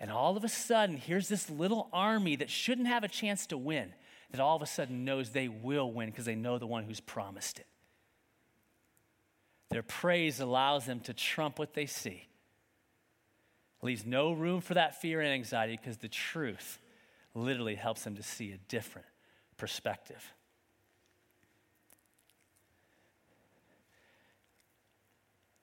And 0.00 0.10
all 0.10 0.36
of 0.36 0.44
a 0.44 0.48
sudden, 0.48 0.96
here's 0.96 1.28
this 1.28 1.50
little 1.50 1.88
army 1.92 2.36
that 2.36 2.48
shouldn't 2.48 2.88
have 2.88 3.04
a 3.04 3.08
chance 3.08 3.46
to 3.48 3.58
win 3.58 3.92
that 4.30 4.40
all 4.40 4.56
of 4.56 4.62
a 4.62 4.66
sudden 4.66 5.04
knows 5.04 5.30
they 5.30 5.48
will 5.48 5.92
win 5.92 6.08
because 6.08 6.24
they 6.24 6.34
know 6.34 6.58
the 6.58 6.66
one 6.66 6.84
who's 6.84 7.00
promised 7.00 7.58
it. 7.58 7.66
Their 9.68 9.82
praise 9.82 10.40
allows 10.40 10.86
them 10.86 11.00
to 11.00 11.12
trump 11.12 11.58
what 11.58 11.74
they 11.74 11.86
see. 11.86 12.26
Leaves 13.82 14.06
no 14.06 14.32
room 14.32 14.60
for 14.60 14.74
that 14.74 15.00
fear 15.00 15.20
and 15.20 15.30
anxiety 15.30 15.76
because 15.76 15.98
the 15.98 16.08
truth 16.08 16.78
literally 17.34 17.74
helps 17.74 18.04
them 18.04 18.16
to 18.16 18.22
see 18.22 18.52
a 18.52 18.58
different 18.68 19.06
perspective. 19.56 20.34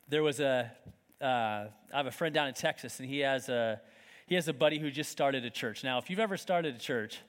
There 0.10 0.24
was 0.24 0.40
a, 0.40 0.72
uh, 1.20 1.26
I 1.26 1.98
have 1.98 2.08
a 2.08 2.12
friend 2.12 2.34
down 2.34 2.48
in 2.48 2.54
Texas, 2.54 3.00
and 3.00 3.10
he 3.10 3.20
has 3.20 3.50
a, 3.50 3.82
he 4.28 4.36
has 4.36 4.48
a 4.48 4.54
buddy 4.54 4.78
who 4.78 4.92
just 4.92 5.12
started 5.12 5.44
a 5.46 5.50
church. 5.50 5.84
Now, 5.84 5.98
if 5.98 6.10
you've 6.10 6.20
ever 6.20 6.38
started 6.38 6.76
a 6.76 6.80
church, 6.80 7.20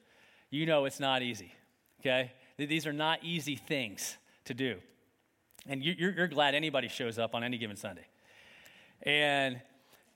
you 0.50 0.66
know 0.66 0.84
it's 0.84 1.00
not 1.00 1.22
easy, 1.22 1.54
okay? 2.00 2.32
These 2.56 2.86
are 2.86 2.92
not 2.92 3.22
easy 3.22 3.56
things 3.56 4.16
to 4.44 4.54
do. 4.54 4.78
And 5.66 5.82
you're, 5.82 6.12
you're 6.12 6.28
glad 6.28 6.54
anybody 6.54 6.88
shows 6.88 7.18
up 7.18 7.34
on 7.34 7.44
any 7.44 7.56
given 7.56 7.76
Sunday. 7.76 8.06
And 9.02 9.60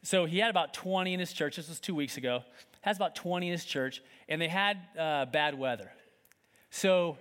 so 0.03 0.25
he 0.25 0.39
had 0.39 0.51
about 0.51 0.75
20 0.75 1.15
in 1.15 1.21
his 1.21 1.33
church. 1.33 1.57
This 1.57 1.69
was 1.69 1.79
two 1.79 1.95
weeks 1.95 2.17
ago. 2.17 2.43
Has 2.81 2.97
about 2.97 3.15
20 3.15 3.47
in 3.47 3.53
his 3.53 3.65
church, 3.65 4.03
and 4.29 4.43
they 4.43 4.49
had 4.49 4.79
uh, 4.99 5.27
bad 5.27 5.57
weather. 5.57 5.93
So 6.71 7.17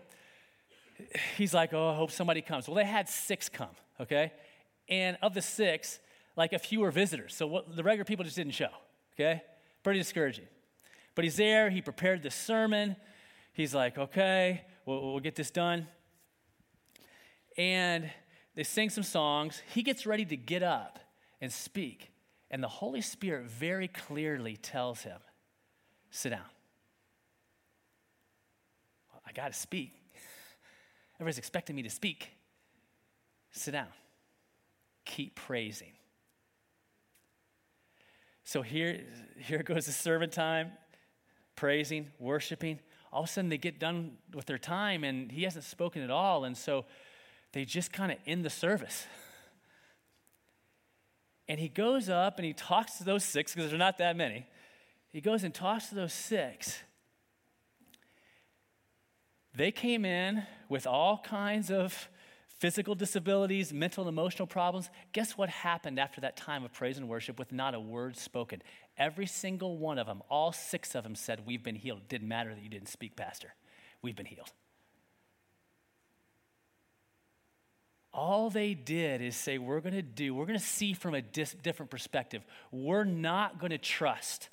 he's 1.38 1.54
like, 1.54 1.72
"Oh, 1.72 1.90
I 1.90 1.96
hope 1.96 2.10
somebody 2.10 2.42
comes." 2.42 2.68
Well, 2.68 2.76
they 2.76 2.86
had 2.86 3.08
six 3.08 3.48
come, 3.48 3.76
okay, 4.00 4.32
and 4.90 5.18
of 5.22 5.36
the 5.36 5.42
six, 5.42 6.00
like 6.36 6.54
a 6.54 6.58
few 6.58 6.80
were 6.80 6.90
visitors. 6.90 7.36
So 7.36 7.46
what, 7.46 7.76
the 7.76 7.84
regular 7.84 8.06
people 8.06 8.26
just 8.26 8.38
didn't 8.38 8.56
show, 8.56 8.70
okay. 9.14 9.44
Pretty 9.84 10.00
discouraging. 10.00 10.46
But 11.16 11.24
he's 11.24 11.36
there, 11.36 11.70
he 11.70 11.82
prepared 11.82 12.24
this 12.24 12.36
sermon. 12.36 12.96
He's 13.54 13.76
like, 13.76 13.98
okay, 13.98 14.62
we'll, 14.86 15.02
we'll 15.12 15.20
get 15.20 15.36
this 15.36 15.52
done. 15.52 15.88
And 17.58 18.10
they 18.56 18.64
sing 18.64 18.90
some 18.90 19.04
songs. 19.04 19.62
He 19.74 19.84
gets 19.84 20.06
ready 20.06 20.26
to 20.26 20.38
get 20.38 20.64
up 20.64 21.00
and 21.42 21.52
speak. 21.52 22.12
And 22.50 22.64
the 22.64 22.68
Holy 22.68 23.02
Spirit 23.02 23.46
very 23.46 23.88
clearly 23.88 24.58
tells 24.58 25.02
him, 25.04 25.20
sit 26.10 26.30
down. 26.30 26.42
Well, 29.12 29.22
I 29.26 29.32
got 29.32 29.54
to 29.54 29.58
speak. 29.58 29.94
Everybody's 31.16 31.38
expecting 31.38 31.76
me 31.76 31.84
to 31.84 31.90
speak. 31.90 32.30
Sit 33.52 33.72
down. 33.72 33.88
Keep 35.06 35.36
praising. 35.36 35.94
So 38.52 38.62
here, 38.62 39.00
here 39.38 39.64
goes 39.64 39.86
the 39.86 39.94
servant 39.94 40.34
time 40.34 40.74
praising, 41.56 42.08
worshiping. 42.20 42.82
All 43.14 43.24
of 43.24 43.30
a 43.30 43.32
sudden, 43.32 43.50
they 43.50 43.58
get 43.58 43.80
done 43.80 44.18
with 44.34 44.46
their 44.46 44.58
time 44.58 45.06
and 45.06 45.32
he 45.32 45.44
hasn't 45.44 45.64
spoken 45.64 46.02
at 46.02 46.12
all. 46.12 46.44
And 46.44 46.58
so 46.58 46.84
they 47.54 47.64
just 47.64 47.94
kind 47.94 48.12
of 48.12 48.18
end 48.28 48.44
the 48.44 48.50
service. 48.50 49.08
And 51.48 51.60
he 51.60 51.68
goes 51.68 52.08
up 52.08 52.38
and 52.38 52.46
he 52.46 52.54
talks 52.54 52.98
to 53.00 53.04
those 53.04 53.26
six, 53.26 53.54
because 53.54 53.70
there's 53.70 53.80
not 53.80 53.98
that 53.98 54.16
many. 54.16 54.46
He 55.10 55.20
goes 55.20 55.44
and 55.44 55.54
talks 55.54 55.90
to 55.90 55.96
those 55.96 56.14
six. 56.14 56.80
They 59.54 59.72
came 59.72 60.06
in 60.06 60.44
with 60.70 60.88
all 60.88 61.18
kinds 61.18 61.70
of 61.70 62.08
physical 62.62 62.94
disabilities, 62.94 63.74
mental 63.74 64.04
and 64.04 64.10
emotional 64.10 64.46
problems. 64.46 64.92
Guess 65.14 65.36
what 65.36 65.50
happened 65.50 66.00
after 66.00 66.22
that 66.22 66.38
time 66.38 66.64
of 66.64 66.72
praise 66.72 67.00
and 67.00 67.10
worship 67.10 67.40
with 67.40 67.52
not 67.52 67.74
a 67.74 67.80
word 67.80 68.16
spoken? 68.16 68.62
Every 69.00 69.26
single 69.26 69.80
one 69.80 69.98
of 69.98 70.06
them, 70.06 70.22
all 70.30 70.52
six 70.52 70.94
of 70.94 71.04
them 71.04 71.16
said, 71.16 71.42
We've 71.48 71.64
been 71.64 71.76
healed. 71.76 72.02
It 72.02 72.08
didn't 72.08 72.28
matter 72.28 72.54
that 72.54 72.62
you 72.62 72.70
didn't 72.70 72.90
speak, 72.90 73.16
Pastor. 73.16 73.56
We've 74.04 74.16
been 74.16 74.28
healed. 74.28 74.52
All 78.14 78.52
they 78.52 78.76
did 78.76 79.24
is 79.24 79.36
say, 79.36 79.58
We're 79.58 79.80
going 79.80 79.96
to 79.96 80.04
do, 80.04 80.36
we're 80.36 80.46
going 80.46 80.60
to 80.60 80.64
see 80.64 80.94
from 80.94 81.16
a 81.16 81.22
dis- 81.22 81.56
different 81.64 81.90
perspective. 81.90 82.44
We're 82.72 83.06
not 83.06 83.60
going 83.60 83.72
to 83.72 83.80
trust 83.80 84.50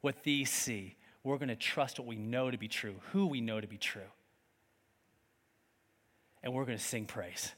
what 0.00 0.22
these 0.22 0.50
see. 0.50 0.96
We're 1.22 1.36
going 1.36 1.48
to 1.48 1.56
trust 1.56 1.98
what 1.98 2.08
we 2.08 2.16
know 2.16 2.50
to 2.50 2.56
be 2.56 2.68
true, 2.68 2.94
who 3.12 3.26
we 3.26 3.42
know 3.42 3.60
to 3.60 3.66
be 3.66 3.76
true 3.76 4.00
and 6.42 6.52
we're 6.52 6.64
going 6.64 6.78
to 6.78 6.84
sing 6.84 7.06
praise. 7.06 7.52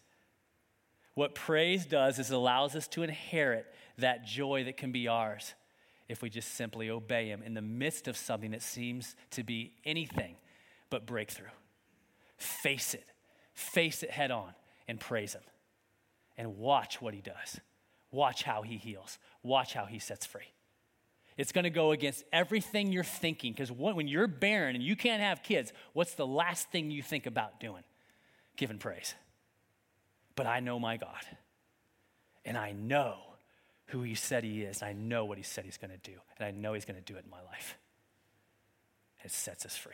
What 1.15 1.35
praise 1.35 1.87
does 1.87 2.19
is 2.19 2.31
it 2.31 2.35
allows 2.35 2.75
us 2.77 2.89
to 2.89 3.03
inherit 3.03 3.67
that 3.99 4.25
joy 4.25 4.65
that 4.65 4.77
can 4.77 4.93
be 4.93 5.09
ours 5.09 5.55
if 6.09 6.23
we 6.23 6.31
just 6.31 6.55
simply 6.55 6.91
obey 6.91 7.29
Him 7.29 7.43
in 7.43 7.55
the 7.55 7.63
midst 7.63 8.09
of 8.09 8.17
something 8.17 8.53
that 8.53 8.63
seems 8.63 9.15
to 9.31 9.43
be 9.45 9.73
anything 9.85 10.37
but 10.89 11.07
breakthrough. 11.07 11.47
Face 12.37 12.95
it, 12.95 13.05
face 13.53 14.03
it 14.03 14.11
head 14.11 14.31
on, 14.31 14.55
and 14.89 14.99
praise 14.99 15.35
Him. 15.35 15.43
And 16.37 16.59
watch 16.59 17.03
what 17.03 17.15
He 17.15 17.21
does. 17.21 17.61
Watch 18.11 18.43
how 18.43 18.63
He 18.63 18.77
heals. 18.77 19.19
Watch 19.43 19.75
how 19.75 19.85
He 19.85 19.99
sets 19.99 20.27
free. 20.27 20.53
It's 21.37 21.53
going 21.53 21.65
to 21.65 21.71
go 21.71 21.93
against 21.93 22.25
everything 22.33 22.93
you're 22.93 23.05
thinking 23.05 23.53
because 23.53 23.71
when 23.71 24.09
you're 24.09 24.27
barren 24.27 24.75
and 24.75 24.85
you 24.85 24.97
can't 24.97 25.23
have 25.23 25.43
kids, 25.43 25.73
what's 25.93 26.15
the 26.15 26.27
last 26.27 26.71
thing 26.71 26.91
you 26.91 27.03
think 27.03 27.27
about 27.27 27.61
doing? 27.61 27.83
Giving 28.57 28.79
praise. 28.79 29.15
But 30.37 30.47
I 30.47 30.61
know 30.61 30.79
my 30.79 30.97
God. 30.97 31.25
And 32.45 32.57
I 32.57 32.73
know 32.73 33.19
who 33.87 34.03
he 34.03 34.15
said 34.15 34.45
he 34.45 34.63
is. 34.63 34.83
and 34.83 34.89
I 34.89 34.93
know 34.93 35.25
what 35.25 35.39
he 35.39 35.45
said 35.45 35.65
he's 35.65 35.77
going 35.77 35.91
to 35.91 36.11
do. 36.11 36.17
And 36.39 36.47
I 36.47 36.51
know 36.51 36.73
he's 36.73 36.85
going 36.85 37.01
to 37.01 37.13
do 37.13 37.19
it 37.19 37.25
in 37.25 37.31
my 37.31 37.43
life. 37.43 37.77
It 39.25 39.31
sets 39.31 39.67
us 39.67 39.77
free. 39.77 39.93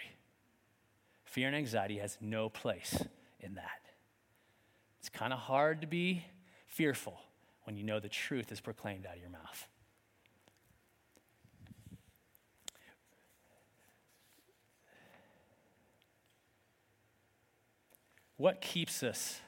Fear 1.25 1.49
and 1.49 1.57
anxiety 1.57 1.99
has 1.99 2.17
no 2.21 2.49
place 2.49 3.03
in 3.41 3.55
that. 3.55 3.81
It's 5.01 5.09
kind 5.09 5.33
of 5.33 5.39
hard 5.41 5.81
to 5.81 5.87
be 5.87 6.25
fearful 6.67 7.21
when 7.65 7.77
you 7.77 7.83
know 7.83 8.01
the 8.01 8.09
truth 8.09 8.53
is 8.53 8.61
proclaimed 8.61 9.07
out 9.07 9.17
of 9.17 9.21
your 9.21 9.31
mouth. 9.31 9.69
What 18.37 18.61
keeps 18.61 19.03
us? 19.03 19.41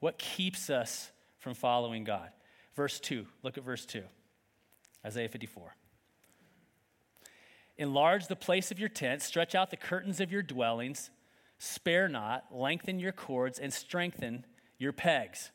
What 0.00 0.18
keeps 0.18 0.70
us 0.70 1.10
from 1.38 1.54
following 1.54 2.04
God? 2.04 2.30
Verse 2.74 3.00
2. 3.00 3.26
Look 3.42 3.58
at 3.58 3.64
verse 3.64 3.84
2. 3.86 4.02
Isaiah 5.04 5.28
54. 5.28 5.74
Enlarge 7.78 8.26
the 8.26 8.36
place 8.36 8.70
of 8.70 8.78
your 8.78 8.88
tent, 8.88 9.22
stretch 9.22 9.54
out 9.54 9.70
the 9.70 9.76
curtains 9.76 10.20
of 10.20 10.32
your 10.32 10.42
dwellings, 10.42 11.10
spare 11.58 12.08
not, 12.08 12.46
lengthen 12.52 12.98
your 12.98 13.12
cords, 13.12 13.58
and 13.58 13.72
strengthen 13.72 14.44
your 14.78 14.92
pegs. 14.92 15.52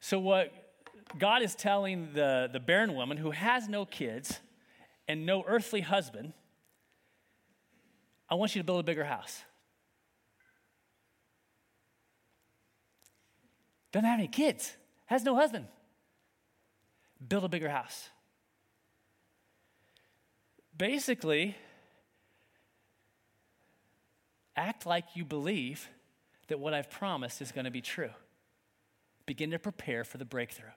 So, 0.00 0.18
what 0.18 0.52
God 1.18 1.42
is 1.42 1.54
telling 1.54 2.10
the, 2.12 2.50
the 2.52 2.60
barren 2.60 2.94
woman 2.94 3.16
who 3.16 3.30
has 3.30 3.68
no 3.68 3.86
kids 3.86 4.40
and 5.08 5.24
no 5.24 5.44
earthly 5.46 5.80
husband, 5.80 6.34
I 8.28 8.34
want 8.34 8.54
you 8.54 8.60
to 8.60 8.66
build 8.66 8.80
a 8.80 8.82
bigger 8.82 9.04
house. 9.04 9.42
Doesn't 13.96 14.10
have 14.10 14.18
any 14.18 14.28
kids, 14.28 14.76
has 15.06 15.24
no 15.24 15.34
husband. 15.34 15.64
Build 17.26 17.44
a 17.44 17.48
bigger 17.48 17.70
house. 17.70 18.10
Basically, 20.76 21.56
act 24.54 24.84
like 24.84 25.04
you 25.14 25.24
believe 25.24 25.88
that 26.48 26.60
what 26.60 26.74
I've 26.74 26.90
promised 26.90 27.40
is 27.40 27.52
going 27.52 27.64
to 27.64 27.70
be 27.70 27.80
true. 27.80 28.10
Begin 29.24 29.50
to 29.52 29.58
prepare 29.58 30.04
for 30.04 30.18
the 30.18 30.26
breakthrough. 30.26 30.68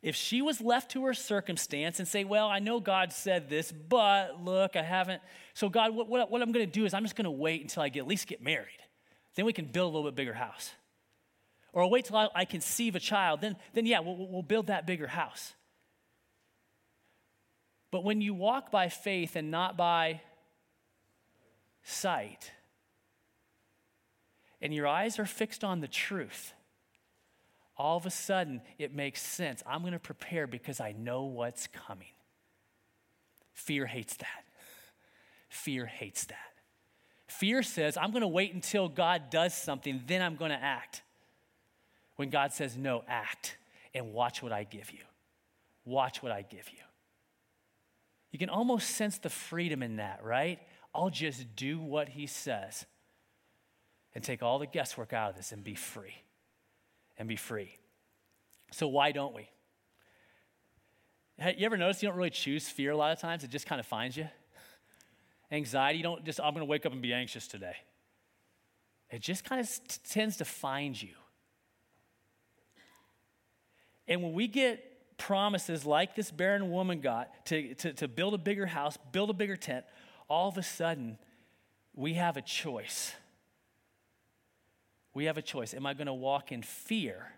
If 0.00 0.14
she 0.14 0.42
was 0.42 0.60
left 0.60 0.92
to 0.92 1.04
her 1.06 1.14
circumstance 1.14 1.98
and 1.98 2.06
say, 2.06 2.22
Well, 2.22 2.46
I 2.46 2.60
know 2.60 2.78
God 2.78 3.12
said 3.12 3.50
this, 3.50 3.72
but 3.72 4.44
look, 4.44 4.76
I 4.76 4.82
haven't. 4.82 5.22
So, 5.54 5.68
God, 5.68 5.92
what, 5.92 6.08
what, 6.08 6.30
what 6.30 6.40
I'm 6.40 6.52
going 6.52 6.64
to 6.64 6.72
do 6.72 6.84
is 6.84 6.94
I'm 6.94 7.02
just 7.02 7.16
going 7.16 7.24
to 7.24 7.32
wait 7.32 7.62
until 7.62 7.82
I 7.82 7.88
get, 7.88 8.02
at 8.02 8.06
least 8.06 8.28
get 8.28 8.40
married. 8.40 8.78
Then 9.38 9.46
we 9.46 9.52
can 9.52 9.66
build 9.66 9.94
a 9.94 9.96
little 9.96 10.10
bit 10.10 10.16
bigger 10.16 10.34
house. 10.34 10.72
Or 11.72 11.84
I'll 11.84 11.90
wait 11.90 12.06
till 12.06 12.16
I, 12.16 12.26
I 12.34 12.44
conceive 12.44 12.96
a 12.96 12.98
child. 12.98 13.40
Then, 13.40 13.54
then 13.72 13.86
yeah, 13.86 14.00
we'll, 14.00 14.16
we'll 14.16 14.42
build 14.42 14.66
that 14.66 14.84
bigger 14.84 15.06
house. 15.06 15.54
But 17.92 18.02
when 18.02 18.20
you 18.20 18.34
walk 18.34 18.72
by 18.72 18.88
faith 18.88 19.36
and 19.36 19.48
not 19.48 19.76
by 19.76 20.22
sight, 21.84 22.50
and 24.60 24.74
your 24.74 24.88
eyes 24.88 25.20
are 25.20 25.26
fixed 25.26 25.62
on 25.62 25.82
the 25.82 25.86
truth, 25.86 26.52
all 27.76 27.96
of 27.96 28.06
a 28.06 28.10
sudden 28.10 28.60
it 28.76 28.92
makes 28.92 29.22
sense. 29.22 29.62
I'm 29.64 29.82
going 29.82 29.92
to 29.92 30.00
prepare 30.00 30.48
because 30.48 30.80
I 30.80 30.96
know 30.98 31.22
what's 31.22 31.68
coming. 31.68 32.10
Fear 33.52 33.86
hates 33.86 34.16
that. 34.16 34.44
Fear 35.48 35.86
hates 35.86 36.24
that. 36.24 36.47
Fear 37.28 37.62
says, 37.62 37.96
I'm 37.96 38.10
going 38.10 38.22
to 38.22 38.28
wait 38.28 38.54
until 38.54 38.88
God 38.88 39.30
does 39.30 39.54
something, 39.54 40.02
then 40.06 40.22
I'm 40.22 40.36
going 40.36 40.50
to 40.50 40.60
act. 40.62 41.02
When 42.16 42.30
God 42.30 42.52
says, 42.52 42.76
no, 42.76 43.04
act 43.06 43.56
and 43.94 44.12
watch 44.12 44.42
what 44.42 44.50
I 44.50 44.64
give 44.64 44.90
you. 44.90 45.00
Watch 45.84 46.22
what 46.22 46.32
I 46.32 46.42
give 46.42 46.68
you. 46.70 46.78
You 48.32 48.38
can 48.38 48.48
almost 48.48 48.90
sense 48.90 49.18
the 49.18 49.30
freedom 49.30 49.82
in 49.82 49.96
that, 49.96 50.24
right? 50.24 50.58
I'll 50.94 51.10
just 51.10 51.54
do 51.54 51.78
what 51.78 52.08
He 52.08 52.26
says 52.26 52.86
and 54.14 54.24
take 54.24 54.42
all 54.42 54.58
the 54.58 54.66
guesswork 54.66 55.12
out 55.12 55.30
of 55.30 55.36
this 55.36 55.52
and 55.52 55.62
be 55.62 55.74
free 55.74 56.14
and 57.18 57.28
be 57.28 57.36
free. 57.36 57.78
So, 58.72 58.88
why 58.88 59.12
don't 59.12 59.34
we? 59.34 59.48
You 61.56 61.66
ever 61.66 61.76
notice 61.76 62.02
you 62.02 62.08
don't 62.08 62.18
really 62.18 62.30
choose 62.30 62.68
fear 62.68 62.90
a 62.90 62.96
lot 62.96 63.12
of 63.12 63.20
times? 63.20 63.44
It 63.44 63.50
just 63.50 63.66
kind 63.66 63.78
of 63.78 63.86
finds 63.86 64.16
you. 64.16 64.28
Anxiety, 65.50 65.98
you 65.98 66.02
don't 66.02 66.24
just, 66.24 66.40
I'm 66.40 66.52
going 66.52 66.66
to 66.66 66.70
wake 66.70 66.84
up 66.84 66.92
and 66.92 67.00
be 67.00 67.12
anxious 67.12 67.46
today. 67.48 67.76
It 69.10 69.20
just 69.20 69.44
kind 69.44 69.60
of 69.60 69.68
t- 69.68 69.98
tends 70.08 70.36
to 70.38 70.44
find 70.44 71.00
you. 71.00 71.14
And 74.06 74.22
when 74.22 74.32
we 74.32 74.46
get 74.46 74.84
promises 75.16 75.84
like 75.84 76.14
this 76.14 76.30
barren 76.30 76.70
woman 76.70 77.00
got 77.00 77.46
to, 77.46 77.74
to, 77.74 77.92
to 77.94 78.08
build 78.08 78.34
a 78.34 78.38
bigger 78.38 78.66
house, 78.66 78.98
build 79.12 79.30
a 79.30 79.34
bigger 79.34 79.56
tent, 79.56 79.84
all 80.28 80.48
of 80.48 80.58
a 80.58 80.62
sudden, 80.62 81.18
we 81.94 82.14
have 82.14 82.36
a 82.36 82.42
choice 82.42 83.14
we 85.18 85.24
have 85.24 85.36
a 85.36 85.42
choice. 85.42 85.74
Am 85.74 85.84
I 85.84 85.94
going 85.94 86.06
to 86.06 86.14
walk 86.14 86.52
in 86.52 86.62
fear 86.62 87.32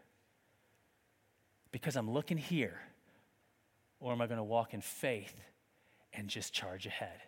because 1.72 1.96
I'm 1.96 2.10
looking 2.10 2.36
here? 2.36 2.78
Or 4.00 4.12
am 4.12 4.20
I 4.20 4.26
going 4.26 4.36
to 4.36 4.44
walk 4.44 4.74
in 4.74 4.82
faith 4.82 5.34
and 6.12 6.28
just 6.28 6.52
charge 6.52 6.84
ahead? 6.84 7.22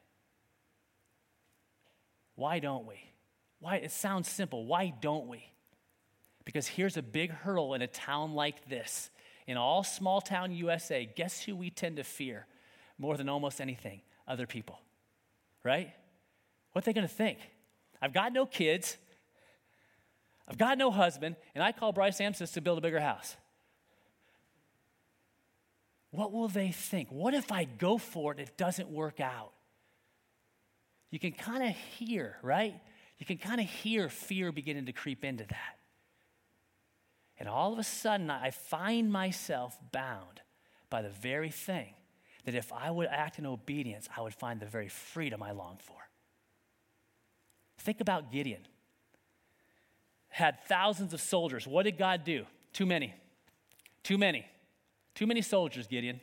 Why 2.35 2.59
don't 2.59 2.87
we? 2.87 2.97
Why? 3.61 3.77
It 3.77 3.93
sounds 3.93 4.29
simple. 4.29 4.67
Why 4.67 4.93
don't 5.01 5.29
we? 5.29 5.45
Because 6.45 6.67
here's 6.67 6.97
a 6.97 7.03
big 7.03 7.31
hurdle 7.31 7.75
in 7.75 7.83
a 7.83 7.87
town 7.87 8.35
like 8.35 8.69
this. 8.69 9.11
In 9.47 9.57
all 9.57 9.85
small 9.85 10.21
town 10.21 10.53
USA, 10.53 11.09
guess 11.17 11.43
who 11.43 11.57
we 11.57 11.71
tend 11.71 11.97
to 11.97 12.05
fear 12.05 12.47
more 12.99 13.17
than 13.17 13.29
almost 13.29 13.61
anything? 13.61 14.01
Other 14.27 14.47
people. 14.47 14.81
Right? 15.63 15.93
What 16.73 16.85
are 16.85 16.87
they 16.87 16.93
going 16.93 17.07
to 17.07 17.15
think? 17.15 17.39
I've 18.01 18.13
got 18.13 18.33
no 18.33 18.47
kids. 18.47 18.97
I've 20.49 20.59
got 20.59 20.79
no 20.79 20.91
husband, 20.91 21.37
and 21.55 21.63
I 21.63 21.73
call 21.73 21.93
Bryce 21.93 22.19
Amsis 22.19 22.53
to 22.55 22.61
build 22.61 22.79
a 22.79 22.81
bigger 22.81 23.01
house. 23.01 23.37
What 26.11 26.33
will 26.33 26.49
they 26.49 26.73
think? 26.73 27.09
What 27.11 27.33
if 27.33 27.51
I 27.51 27.65
go 27.65 27.97
for 27.99 28.33
it 28.33 28.39
and 28.39 28.49
it 28.49 28.57
doesn't 28.57 28.89
work 28.89 29.21
out? 29.21 29.53
You 31.13 31.21
can 31.21 31.31
kind 31.31 31.63
of 31.63 31.77
hear, 31.99 32.39
right? 32.43 32.75
You 33.19 33.27
can 33.27 33.37
kind 33.37 33.61
of 33.61 33.67
hear 33.69 34.09
fear 34.09 34.51
beginning 34.51 34.87
to 34.87 34.93
creep 34.93 35.25
into 35.25 35.45
that. 35.45 35.79
And 37.39 37.49
all 37.49 37.73
of 37.73 37.79
a 37.79 37.85
sudden, 37.85 38.31
I 38.31 38.51
find 38.51 39.13
myself 39.13 39.79
bound 39.93 40.41
by 40.91 41.03
the 41.03 41.11
very 41.11 41.51
thing 41.51 41.95
that 42.45 42.55
if 42.55 42.73
I 42.73 42.91
would 42.91 43.09
act 43.09 43.39
in 43.39 43.47
obedience, 43.47 44.09
I 44.17 44.23
would 44.23 44.35
find 44.35 44.59
the 44.59 44.67
very 44.67 44.89
freedom 44.89 45.43
I 45.43 45.53
long 45.53 45.79
for. 45.81 45.99
Think 47.79 48.01
about 48.01 48.33
Gideon 48.33 48.63
had 50.31 50.65
thousands 50.65 51.13
of 51.13 51.21
soldiers. 51.21 51.67
What 51.67 51.83
did 51.83 51.99
God 51.99 52.25
do? 52.25 52.47
Too 52.73 52.87
many. 52.87 53.15
Too 54.03 54.17
many. 54.17 54.47
Too 55.15 55.27
many 55.27 55.43
soldiers, 55.43 55.87
Gideon. 55.87 56.21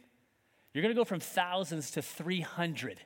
You're 0.74 0.82
going 0.82 0.94
to 0.94 1.00
go 1.00 1.06
from 1.06 1.20
thousands 1.20 1.92
to 1.92 2.02
300. 2.02 3.00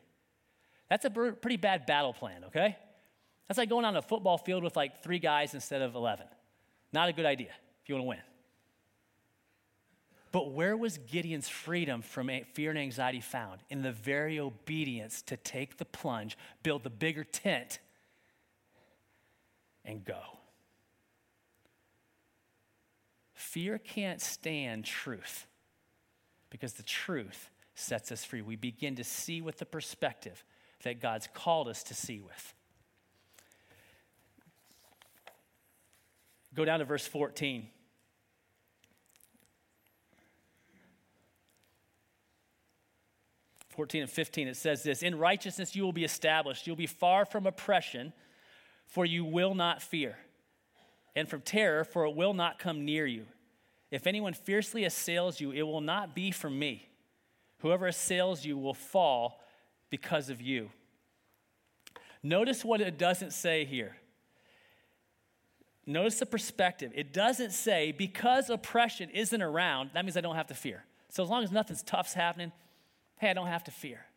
That's 0.89 1.05
a 1.05 1.09
pretty 1.09 1.57
bad 1.57 1.85
battle 1.85 2.13
plan, 2.13 2.43
okay? 2.45 2.77
That's 3.47 3.57
like 3.57 3.69
going 3.69 3.85
on 3.85 3.95
a 3.95 4.01
football 4.01 4.37
field 4.37 4.63
with 4.63 4.75
like 4.75 5.03
three 5.03 5.19
guys 5.19 5.53
instead 5.53 5.81
of 5.81 5.95
11. 5.95 6.25
Not 6.91 7.09
a 7.09 7.13
good 7.13 7.25
idea 7.25 7.51
if 7.81 7.89
you 7.89 7.95
want 7.95 8.05
to 8.05 8.09
win. 8.09 8.19
But 10.31 10.51
where 10.51 10.75
was 10.75 10.97
Gideon's 10.97 11.47
freedom 11.47 12.01
from 12.01 12.29
fear 12.53 12.71
and 12.71 12.79
anxiety 12.79 13.21
found? 13.21 13.61
In 13.69 13.83
the 13.83 13.91
very 13.91 14.39
obedience 14.39 15.21
to 15.23 15.37
take 15.37 15.77
the 15.77 15.85
plunge, 15.85 16.37
build 16.63 16.83
the 16.83 16.89
bigger 16.89 17.23
tent, 17.23 17.79
and 19.85 20.03
go. 20.03 20.19
Fear 23.35 23.77
can't 23.77 24.19
stand 24.19 24.85
truth 24.85 25.45
because 26.49 26.73
the 26.73 26.83
truth 26.83 27.51
sets 27.75 28.11
us 28.11 28.23
free. 28.23 28.41
We 28.41 28.55
begin 28.55 28.95
to 28.95 29.03
see 29.03 29.41
with 29.41 29.59
the 29.59 29.65
perspective 29.65 30.43
that 30.83 31.01
God's 31.01 31.27
called 31.33 31.67
us 31.67 31.83
to 31.83 31.93
see 31.93 32.19
with. 32.19 32.53
Go 36.53 36.65
down 36.65 36.79
to 36.79 36.85
verse 36.85 37.05
14. 37.07 37.67
Fourteen 43.69 44.03
and 44.03 44.11
fifteen, 44.11 44.47
it 44.47 44.55
says 44.55 44.83
this: 44.83 45.01
In 45.01 45.17
righteousness 45.17 45.75
you 45.75 45.81
will 45.81 45.93
be 45.93 46.03
established. 46.03 46.67
You'll 46.67 46.75
be 46.75 46.85
far 46.85 47.25
from 47.25 47.47
oppression, 47.47 48.13
for 48.85 49.03
you 49.03 49.25
will 49.25 49.55
not 49.55 49.81
fear, 49.81 50.15
and 51.15 51.27
from 51.27 51.41
terror, 51.41 51.83
for 51.83 52.05
it 52.05 52.15
will 52.15 52.35
not 52.35 52.59
come 52.59 52.85
near 52.85 53.07
you. 53.07 53.25
If 53.89 54.05
anyone 54.05 54.33
fiercely 54.33 54.83
assails 54.83 55.41
you, 55.41 55.51
it 55.51 55.63
will 55.63 55.81
not 55.81 56.13
be 56.13 56.29
from 56.29 56.59
me. 56.59 56.87
Whoever 57.59 57.87
assails 57.87 58.45
you 58.45 58.59
will 58.59 58.75
fall 58.75 59.42
because 59.93 60.31
of 60.31 60.41
you. 60.41 60.71
Notice 62.23 62.65
what 62.65 62.81
it 62.81 62.97
doesn't 62.97 63.31
say 63.31 63.63
here. 63.63 63.95
Notice 65.85 66.17
the 66.17 66.25
perspective. 66.25 66.91
It 66.95 67.13
doesn't 67.13 67.51
say 67.51 67.91
because 67.91 68.49
oppression 68.49 69.11
isn't 69.11 69.39
around, 69.39 69.91
that 69.93 70.03
means 70.03 70.17
I 70.17 70.21
don't 70.21 70.35
have 70.35 70.47
to 70.47 70.55
fear. 70.55 70.83
So 71.09 71.21
as 71.21 71.29
long 71.29 71.43
as 71.43 71.51
nothing's 71.51 71.83
tough's 71.83 72.15
happening, 72.15 72.51
hey, 73.17 73.29
I 73.29 73.33
don't 73.33 73.45
have 73.45 73.65
to 73.65 73.71
fear. 73.71 74.07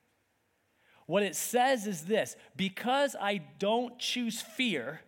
What 1.05 1.23
it 1.23 1.37
says 1.37 1.87
is 1.87 2.07
this 2.07 2.37
because 2.57 3.15
I 3.21 3.43
don't 3.59 3.99
choose 3.99 4.41
fear, 4.41 5.03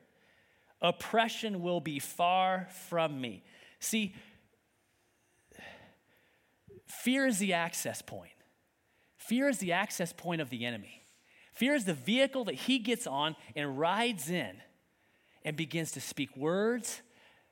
oppression 0.82 1.62
will 1.62 1.80
be 1.80 1.98
far 1.98 2.68
from 2.90 3.22
me. 3.22 3.42
See, 3.80 4.14
Fear 6.88 7.26
is 7.26 7.38
the 7.38 7.52
access 7.52 8.00
point. 8.02 8.32
Fear 9.28 9.50
is 9.50 9.58
the 9.58 9.72
access 9.72 10.10
point 10.10 10.40
of 10.40 10.48
the 10.48 10.64
enemy. 10.64 11.02
Fear 11.52 11.74
is 11.74 11.84
the 11.84 11.92
vehicle 11.92 12.44
that 12.44 12.54
he 12.54 12.78
gets 12.78 13.06
on 13.06 13.36
and 13.54 13.78
rides 13.78 14.30
in 14.30 14.56
and 15.44 15.54
begins 15.54 15.92
to 15.92 16.00
speak 16.00 16.34
words, 16.34 17.02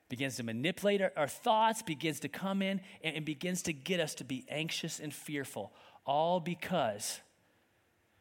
begins 0.08 0.36
to 0.36 0.42
manipulate 0.42 1.02
our, 1.02 1.12
our 1.18 1.28
thoughts, 1.28 1.82
begins 1.82 2.18
to 2.20 2.30
come 2.30 2.62
in 2.62 2.80
and, 3.04 3.16
and 3.16 3.26
begins 3.26 3.60
to 3.60 3.74
get 3.74 4.00
us 4.00 4.14
to 4.14 4.24
be 4.24 4.46
anxious 4.48 4.98
and 5.00 5.12
fearful. 5.12 5.70
all 6.06 6.40
because 6.40 7.20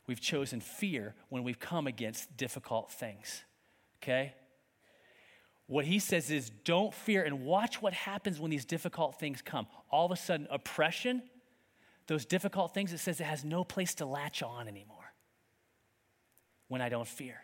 we've 0.05 0.19
chosen 0.19 0.59
fear 0.59 1.15
when 1.29 1.45
we've 1.45 1.59
come 1.59 1.87
against 1.87 2.35
difficult 2.35 2.91
things. 2.91 3.45
Okay? 4.03 4.33
What 5.67 5.85
he 5.85 5.99
says 5.99 6.29
is 6.29 6.51
don't 6.65 6.93
fear 6.93 7.23
and 7.23 7.45
watch 7.45 7.81
what 7.81 7.93
happens 7.93 8.37
when 8.37 8.51
these 8.51 8.65
difficult 8.65 9.17
things 9.17 9.41
come. 9.41 9.65
All 9.89 10.05
of 10.05 10.11
a 10.11 10.17
sudden, 10.17 10.45
oppression, 10.51 11.23
those 12.07 12.25
difficult 12.25 12.73
things, 12.73 12.93
it 12.93 12.99
says 12.99 13.19
it 13.19 13.25
has 13.25 13.43
no 13.43 13.63
place 13.63 13.95
to 13.95 14.05
latch 14.05 14.43
on 14.43 14.67
anymore 14.67 15.13
when 16.67 16.81
I 16.81 16.89
don't 16.89 17.07
fear. 17.07 17.41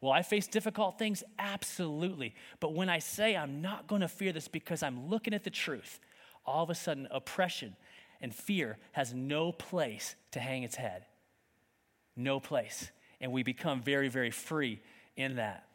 Will 0.00 0.12
I 0.12 0.22
face 0.22 0.46
difficult 0.46 0.98
things? 0.98 1.24
Absolutely. 1.38 2.34
But 2.60 2.74
when 2.74 2.88
I 2.88 2.98
say 2.98 3.36
I'm 3.36 3.62
not 3.62 3.86
going 3.86 4.02
to 4.02 4.08
fear 4.08 4.32
this 4.32 4.46
because 4.46 4.82
I'm 4.82 5.08
looking 5.08 5.32
at 5.32 5.44
the 5.44 5.50
truth, 5.50 6.00
all 6.44 6.62
of 6.62 6.70
a 6.70 6.74
sudden 6.74 7.08
oppression 7.10 7.76
and 8.20 8.34
fear 8.34 8.78
has 8.92 9.14
no 9.14 9.52
place 9.52 10.16
to 10.32 10.40
hang 10.40 10.62
its 10.62 10.76
head. 10.76 11.06
No 12.14 12.40
place. 12.40 12.90
And 13.20 13.32
we 13.32 13.42
become 13.42 13.82
very, 13.82 14.08
very 14.08 14.30
free 14.30 14.80
in 15.16 15.36
that. 15.36 15.66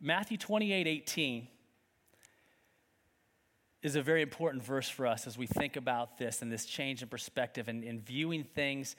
Matthew 0.00 0.36
28 0.36 0.86
18 0.86 1.48
is 3.84 3.94
a 3.94 4.02
very 4.02 4.22
important 4.22 4.64
verse 4.64 4.88
for 4.88 5.06
us 5.06 5.26
as 5.26 5.38
we 5.38 5.46
think 5.46 5.76
about 5.76 6.18
this 6.18 6.42
and 6.42 6.50
this 6.50 6.64
change 6.64 7.02
in 7.02 7.08
perspective 7.08 7.68
and, 7.68 7.84
and 7.84 8.04
viewing 8.04 8.42
things 8.42 8.96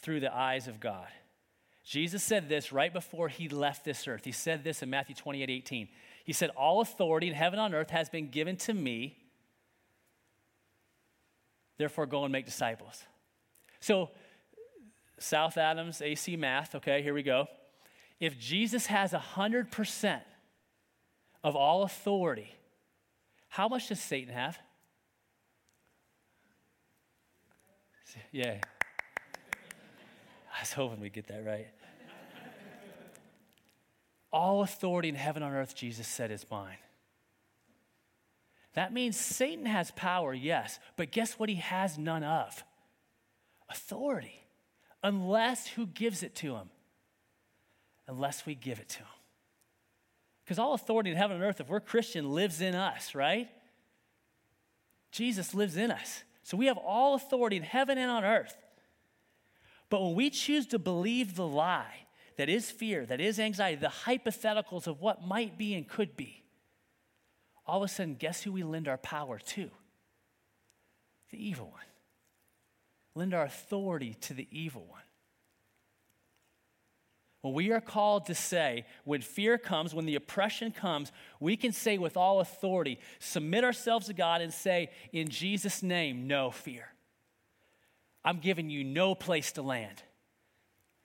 through 0.00 0.20
the 0.20 0.32
eyes 0.32 0.68
of 0.68 0.78
God. 0.78 1.08
Jesus 1.84 2.22
said 2.22 2.48
this 2.48 2.72
right 2.72 2.92
before 2.92 3.28
he 3.28 3.48
left 3.48 3.84
this 3.84 4.06
earth. 4.06 4.24
He 4.24 4.30
said 4.30 4.62
this 4.62 4.82
in 4.82 4.90
Matthew 4.90 5.16
28 5.16 5.50
18. 5.50 5.88
He 6.24 6.32
said, 6.32 6.50
All 6.50 6.80
authority 6.80 7.26
in 7.26 7.34
heaven 7.34 7.58
and 7.58 7.74
on 7.74 7.74
earth 7.74 7.90
has 7.90 8.08
been 8.08 8.28
given 8.28 8.56
to 8.58 8.74
me. 8.74 9.16
Therefore, 11.78 12.06
go 12.06 12.22
and 12.22 12.30
make 12.30 12.44
disciples. 12.44 13.02
So, 13.80 14.10
South 15.18 15.56
Adams, 15.56 16.00
AC 16.00 16.36
math, 16.36 16.76
okay, 16.76 17.02
here 17.02 17.14
we 17.14 17.24
go 17.24 17.48
if 18.22 18.38
Jesus 18.38 18.86
has 18.86 19.10
100% 19.10 20.20
of 21.42 21.56
all 21.56 21.82
authority, 21.82 22.54
how 23.52 23.68
much 23.68 23.88
does 23.88 24.00
Satan 24.00 24.32
have? 24.32 24.58
Yeah. 28.30 28.58
I 30.54 30.60
was 30.60 30.72
hoping 30.72 31.00
we'd 31.00 31.12
get 31.12 31.26
that 31.28 31.44
right. 31.44 31.68
All 34.32 34.62
authority 34.62 35.08
in 35.08 35.14
heaven 35.14 35.42
and 35.42 35.54
earth, 35.54 35.74
Jesus 35.74 36.08
said, 36.08 36.30
is 36.30 36.46
mine. 36.50 36.78
That 38.74 38.92
means 38.92 39.18
Satan 39.18 39.66
has 39.66 39.90
power, 39.90 40.32
yes, 40.32 40.78
but 40.96 41.10
guess 41.10 41.34
what 41.34 41.50
he 41.50 41.56
has 41.56 41.98
none 41.98 42.24
of? 42.24 42.64
Authority. 43.68 44.46
Unless 45.02 45.66
who 45.66 45.86
gives 45.86 46.22
it 46.22 46.34
to 46.36 46.56
him? 46.56 46.70
unless 48.08 48.46
we 48.46 48.54
give 48.54 48.78
it 48.78 48.88
to 48.90 48.98
Him. 48.98 49.06
Because 50.52 50.58
all 50.58 50.74
authority 50.74 51.10
in 51.10 51.16
heaven 51.16 51.36
and 51.36 51.44
earth, 51.46 51.62
if 51.62 51.70
we're 51.70 51.80
Christian, 51.80 52.34
lives 52.34 52.60
in 52.60 52.74
us, 52.74 53.14
right? 53.14 53.48
Jesus 55.10 55.54
lives 55.54 55.78
in 55.78 55.90
us. 55.90 56.24
So 56.42 56.58
we 56.58 56.66
have 56.66 56.76
all 56.76 57.14
authority 57.14 57.56
in 57.56 57.62
heaven 57.62 57.96
and 57.96 58.10
on 58.10 58.22
earth. 58.22 58.54
But 59.88 60.02
when 60.02 60.14
we 60.14 60.28
choose 60.28 60.66
to 60.66 60.78
believe 60.78 61.36
the 61.36 61.46
lie 61.46 62.04
that 62.36 62.50
is 62.50 62.70
fear, 62.70 63.06
that 63.06 63.18
is 63.18 63.40
anxiety, 63.40 63.80
the 63.80 63.86
hypotheticals 63.86 64.86
of 64.86 65.00
what 65.00 65.26
might 65.26 65.56
be 65.56 65.72
and 65.72 65.88
could 65.88 66.18
be, 66.18 66.44
all 67.66 67.82
of 67.82 67.88
a 67.88 67.88
sudden, 67.88 68.16
guess 68.16 68.42
who 68.42 68.52
we 68.52 68.62
lend 68.62 68.88
our 68.88 68.98
power 68.98 69.38
to? 69.38 69.70
The 71.30 71.48
evil 71.48 71.70
one. 71.70 71.80
Lend 73.14 73.32
our 73.32 73.46
authority 73.46 74.18
to 74.20 74.34
the 74.34 74.48
evil 74.50 74.84
one. 74.86 75.00
When 77.42 77.54
we 77.54 77.72
are 77.72 77.80
called 77.80 78.26
to 78.26 78.36
say, 78.36 78.86
when 79.04 79.20
fear 79.20 79.58
comes, 79.58 79.92
when 79.94 80.06
the 80.06 80.14
oppression 80.14 80.70
comes, 80.70 81.10
we 81.40 81.56
can 81.56 81.72
say 81.72 81.98
with 81.98 82.16
all 82.16 82.40
authority, 82.40 83.00
submit 83.18 83.64
ourselves 83.64 84.06
to 84.06 84.14
God 84.14 84.40
and 84.40 84.54
say, 84.54 84.90
in 85.12 85.28
Jesus' 85.28 85.82
name, 85.82 86.28
no 86.28 86.52
fear. 86.52 86.86
I'm 88.24 88.38
giving 88.38 88.70
you 88.70 88.84
no 88.84 89.16
place 89.16 89.50
to 89.52 89.62
land. 89.62 90.04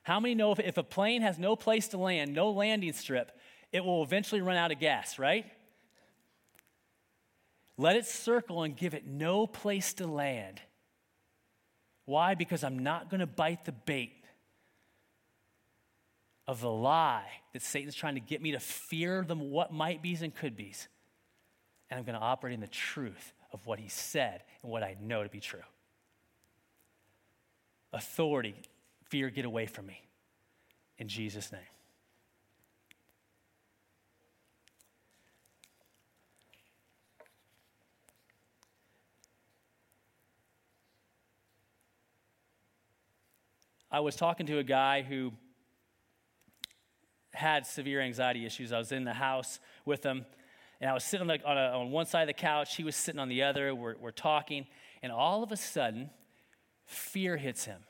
How 0.03 0.19
many 0.19 0.35
know 0.35 0.51
if, 0.51 0.59
if 0.59 0.77
a 0.77 0.83
plane 0.83 1.23
has 1.23 1.39
no 1.39 1.55
place 1.55 1.87
to 1.89 1.97
land, 1.97 2.33
no 2.33 2.51
landing 2.51 2.93
strip, 2.93 3.31
it 3.71 3.83
will 3.83 4.03
eventually 4.03 4.41
run 4.41 4.57
out 4.57 4.71
of 4.71 4.79
gas, 4.79 5.17
right? 5.17 5.45
Let 7.77 7.95
it 7.95 8.05
circle 8.05 8.61
and 8.61 8.75
give 8.75 8.93
it 8.93 9.07
no 9.07 9.47
place 9.47 9.95
to 9.95 10.05
land. 10.05 10.61
Why? 12.05 12.35
Because 12.35 12.63
I'm 12.63 12.79
not 12.79 13.09
going 13.09 13.19
to 13.19 13.27
bite 13.27 13.65
the 13.65 13.71
bait 13.71 14.16
of 16.47 16.61
the 16.61 16.69
lie 16.69 17.25
that 17.53 17.61
Satan's 17.61 17.95
trying 17.95 18.15
to 18.15 18.21
get 18.21 18.41
me 18.41 18.51
to 18.53 18.59
fear 18.59 19.23
them 19.23 19.51
what 19.51 19.73
might 19.73 20.01
be's 20.01 20.21
and 20.21 20.33
could 20.33 20.55
be's. 20.55 20.87
And 21.89 21.97
I'm 21.97 22.05
going 22.05 22.17
to 22.17 22.23
operate 22.23 22.53
in 22.53 22.61
the 22.61 22.67
truth 22.67 23.33
of 23.51 23.65
what 23.65 23.79
he 23.79 23.89
said 23.89 24.43
and 24.61 24.71
what 24.71 24.83
I 24.83 24.95
know 25.01 25.23
to 25.23 25.29
be 25.29 25.39
true. 25.39 25.59
Authority, 27.93 28.55
fear, 29.09 29.29
get 29.29 29.45
away 29.45 29.65
from 29.65 29.87
me. 29.87 30.01
In 30.97 31.07
Jesus' 31.07 31.51
name. 31.51 31.61
I 43.89 44.01
was 44.01 44.15
talking 44.15 44.45
to 44.47 44.59
a 44.59 44.63
guy 44.63 45.01
who 45.01 45.31
had 47.37 47.65
severe 47.65 48.01
anxiety 48.01 48.45
issues. 48.45 48.73
I 48.73 48.77
was 48.77 48.91
in 48.91 49.03
the 49.03 49.13
house 49.13 49.59
with 49.85 50.03
him, 50.03 50.25
and 50.81 50.89
I 50.89 50.93
was 50.93 51.03
sitting 51.03 51.29
on, 51.29 51.39
on, 51.45 51.57
a, 51.57 51.77
on 51.77 51.91
one 51.91 52.05
side 52.05 52.21
of 52.23 52.27
the 52.27 52.33
couch. 52.33 52.75
He 52.75 52.83
was 52.83 52.95
sitting 52.95 53.19
on 53.19 53.29
the 53.29 53.43
other. 53.43 53.73
We're, 53.73 53.95
we're 53.99 54.11
talking, 54.11 54.65
and 55.01 55.11
all 55.11 55.43
of 55.43 55.51
a 55.51 55.57
sudden, 55.57 56.09
fear 56.85 57.37
hits 57.37 57.65
him, 57.65 57.81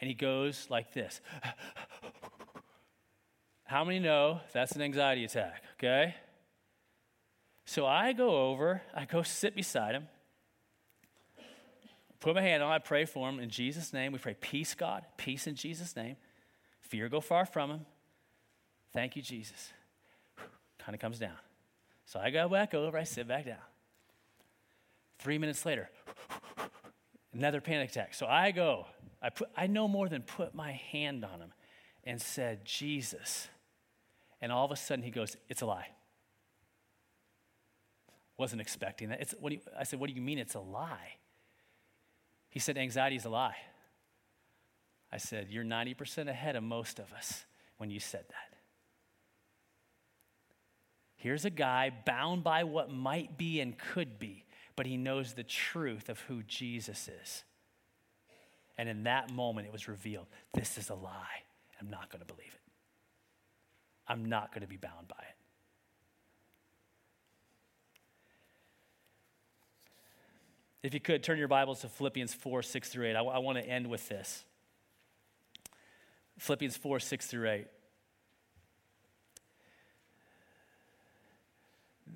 and 0.00 0.08
he 0.08 0.14
goes 0.14 0.68
like 0.70 0.92
this. 0.92 1.20
How 3.64 3.84
many 3.84 3.98
know 3.98 4.40
that's 4.52 4.72
an 4.72 4.82
anxiety 4.82 5.24
attack? 5.24 5.62
Okay? 5.78 6.14
So 7.64 7.84
I 7.84 8.12
go 8.12 8.50
over, 8.50 8.80
I 8.94 9.06
go 9.06 9.22
sit 9.22 9.56
beside 9.56 9.96
him, 9.96 10.06
put 12.20 12.36
my 12.36 12.42
hand 12.42 12.62
on, 12.62 12.70
I 12.70 12.78
pray 12.78 13.04
for 13.04 13.28
him 13.28 13.40
in 13.40 13.50
Jesus' 13.50 13.92
name. 13.92 14.12
We 14.12 14.20
pray, 14.20 14.36
Peace, 14.40 14.74
God, 14.74 15.04
peace 15.16 15.48
in 15.48 15.56
Jesus' 15.56 15.96
name. 15.96 16.16
Fear 16.82 17.08
go 17.08 17.20
far 17.20 17.44
from 17.44 17.70
him. 17.70 17.86
Thank 18.92 19.16
you, 19.16 19.22
Jesus. 19.22 19.72
Kind 20.78 20.94
of 20.94 21.00
comes 21.00 21.18
down. 21.18 21.36
So 22.04 22.20
I 22.20 22.30
go 22.30 22.48
back 22.48 22.74
over, 22.74 22.96
I 22.96 23.04
sit 23.04 23.26
back 23.26 23.44
down. 23.44 23.56
Three 25.18 25.38
minutes 25.38 25.66
later, 25.66 25.90
another 27.34 27.60
panic 27.60 27.90
attack. 27.90 28.14
So 28.14 28.26
I 28.26 28.52
go, 28.52 28.86
I, 29.20 29.30
put, 29.30 29.48
I 29.56 29.66
no 29.66 29.88
more 29.88 30.08
than 30.08 30.22
put 30.22 30.54
my 30.54 30.72
hand 30.72 31.24
on 31.24 31.40
him 31.40 31.52
and 32.04 32.20
said, 32.20 32.64
Jesus. 32.64 33.48
And 34.40 34.52
all 34.52 34.64
of 34.64 34.70
a 34.70 34.76
sudden 34.76 35.04
he 35.04 35.10
goes, 35.10 35.36
It's 35.48 35.62
a 35.62 35.66
lie. 35.66 35.88
Wasn't 38.38 38.60
expecting 38.60 39.08
that. 39.08 39.20
It's, 39.20 39.34
what 39.40 39.52
you, 39.52 39.60
I 39.78 39.84
said, 39.84 39.98
What 39.98 40.08
do 40.08 40.14
you 40.14 40.22
mean 40.22 40.38
it's 40.38 40.54
a 40.54 40.60
lie? 40.60 41.16
He 42.50 42.60
said, 42.60 42.78
Anxiety 42.78 43.16
is 43.16 43.24
a 43.24 43.30
lie. 43.30 43.56
I 45.10 45.16
said, 45.16 45.48
You're 45.50 45.64
90% 45.64 46.28
ahead 46.28 46.54
of 46.56 46.62
most 46.62 46.98
of 46.98 47.12
us 47.12 47.44
when 47.78 47.90
you 47.90 47.98
said 47.98 48.24
that. 48.28 48.45
Here's 51.26 51.44
a 51.44 51.50
guy 51.50 51.90
bound 52.04 52.44
by 52.44 52.62
what 52.62 52.88
might 52.88 53.36
be 53.36 53.60
and 53.60 53.76
could 53.76 54.16
be, 54.20 54.44
but 54.76 54.86
he 54.86 54.96
knows 54.96 55.32
the 55.32 55.42
truth 55.42 56.08
of 56.08 56.20
who 56.20 56.44
Jesus 56.44 57.08
is. 57.08 57.42
And 58.78 58.88
in 58.88 59.02
that 59.02 59.32
moment, 59.32 59.66
it 59.66 59.72
was 59.72 59.88
revealed 59.88 60.28
this 60.54 60.78
is 60.78 60.88
a 60.88 60.94
lie. 60.94 61.42
I'm 61.80 61.90
not 61.90 62.12
going 62.12 62.20
to 62.20 62.32
believe 62.32 62.54
it. 62.54 62.60
I'm 64.06 64.26
not 64.26 64.52
going 64.52 64.60
to 64.60 64.68
be 64.68 64.76
bound 64.76 65.08
by 65.08 65.16
it. 65.18 65.34
If 70.84 70.94
you 70.94 71.00
could, 71.00 71.24
turn 71.24 71.38
your 71.38 71.48
Bibles 71.48 71.80
to 71.80 71.88
Philippians 71.88 72.34
4 72.34 72.62
6 72.62 72.88
through 72.88 73.08
8. 73.08 73.16
I, 73.16 73.38
want 73.38 73.58
to 73.58 73.68
end 73.68 73.88
with 73.88 74.08
this. 74.08 74.44
Philippians 76.38 76.76
4 76.76 77.00
6 77.00 77.26
through 77.26 77.50
8. 77.50 77.66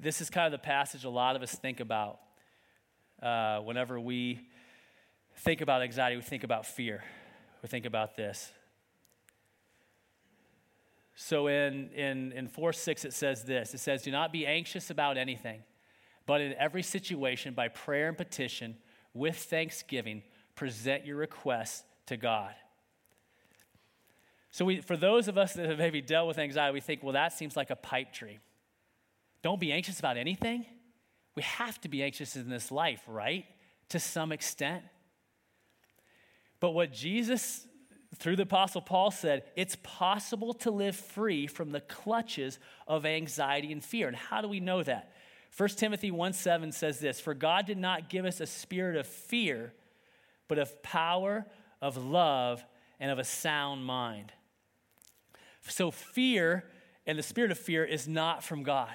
This 0.00 0.20
is 0.20 0.30
kind 0.30 0.46
of 0.46 0.52
the 0.52 0.64
passage 0.64 1.04
a 1.04 1.10
lot 1.10 1.36
of 1.36 1.42
us 1.42 1.54
think 1.54 1.80
about 1.80 2.20
uh, 3.22 3.58
whenever 3.60 4.00
we 4.00 4.40
think 5.36 5.60
about 5.60 5.82
anxiety, 5.82 6.16
we 6.16 6.22
think 6.22 6.44
about 6.44 6.64
fear. 6.64 7.04
We 7.62 7.68
think 7.68 7.84
about 7.84 8.16
this. 8.16 8.50
So 11.14 11.48
in, 11.48 11.90
in, 11.90 12.32
in 12.32 12.48
4 12.48 12.72
6, 12.72 13.04
it 13.04 13.12
says 13.12 13.44
this 13.44 13.74
it 13.74 13.80
says, 13.80 14.02
Do 14.02 14.10
not 14.10 14.32
be 14.32 14.46
anxious 14.46 14.88
about 14.90 15.18
anything, 15.18 15.62
But 16.24 16.40
in 16.40 16.54
every 16.54 16.82
situation, 16.82 17.52
by 17.52 17.68
prayer 17.68 18.08
and 18.08 18.16
petition, 18.16 18.76
with 19.12 19.36
thanksgiving, 19.36 20.22
present 20.54 21.04
your 21.04 21.16
requests 21.16 21.84
to 22.06 22.16
God. 22.16 22.54
So, 24.50 24.64
we, 24.64 24.80
for 24.80 24.96
those 24.96 25.28
of 25.28 25.36
us 25.36 25.52
that 25.54 25.68
have 25.68 25.78
maybe 25.78 26.00
dealt 26.00 26.26
with 26.26 26.38
anxiety, 26.38 26.72
we 26.72 26.80
think, 26.80 27.02
well, 27.02 27.12
that 27.12 27.32
seems 27.34 27.56
like 27.56 27.70
a 27.70 27.76
pipe 27.76 28.12
dream. 28.12 28.40
Don't 29.42 29.60
be 29.60 29.72
anxious 29.72 29.98
about 29.98 30.16
anything. 30.16 30.66
We 31.34 31.42
have 31.42 31.80
to 31.82 31.88
be 31.88 32.02
anxious 32.02 32.36
in 32.36 32.48
this 32.48 32.70
life, 32.70 33.02
right? 33.06 33.44
To 33.90 33.98
some 33.98 34.32
extent. 34.32 34.82
But 36.58 36.72
what 36.72 36.92
Jesus, 36.92 37.66
through 38.16 38.36
the 38.36 38.42
Apostle 38.42 38.82
Paul, 38.82 39.10
said, 39.10 39.44
it's 39.56 39.76
possible 39.82 40.52
to 40.54 40.70
live 40.70 40.94
free 40.94 41.46
from 41.46 41.72
the 41.72 41.80
clutches 41.80 42.58
of 42.86 43.06
anxiety 43.06 43.72
and 43.72 43.82
fear. 43.82 44.08
And 44.08 44.16
how 44.16 44.42
do 44.42 44.48
we 44.48 44.60
know 44.60 44.82
that? 44.82 45.12
1 45.56 45.68
Timothy 45.70 46.10
1 46.10 46.32
7 46.32 46.72
says 46.72 47.00
this 47.00 47.20
For 47.20 47.34
God 47.34 47.66
did 47.66 47.78
not 47.78 48.08
give 48.08 48.24
us 48.24 48.40
a 48.40 48.46
spirit 48.46 48.96
of 48.96 49.06
fear, 49.06 49.72
but 50.48 50.58
of 50.58 50.82
power, 50.82 51.46
of 51.80 51.96
love, 51.96 52.64
and 53.00 53.10
of 53.10 53.18
a 53.18 53.24
sound 53.24 53.84
mind. 53.84 54.32
So, 55.62 55.90
fear 55.90 56.64
and 57.06 57.18
the 57.18 57.22
spirit 57.22 57.50
of 57.50 57.58
fear 57.58 57.84
is 57.84 58.06
not 58.06 58.44
from 58.44 58.62
God. 58.62 58.94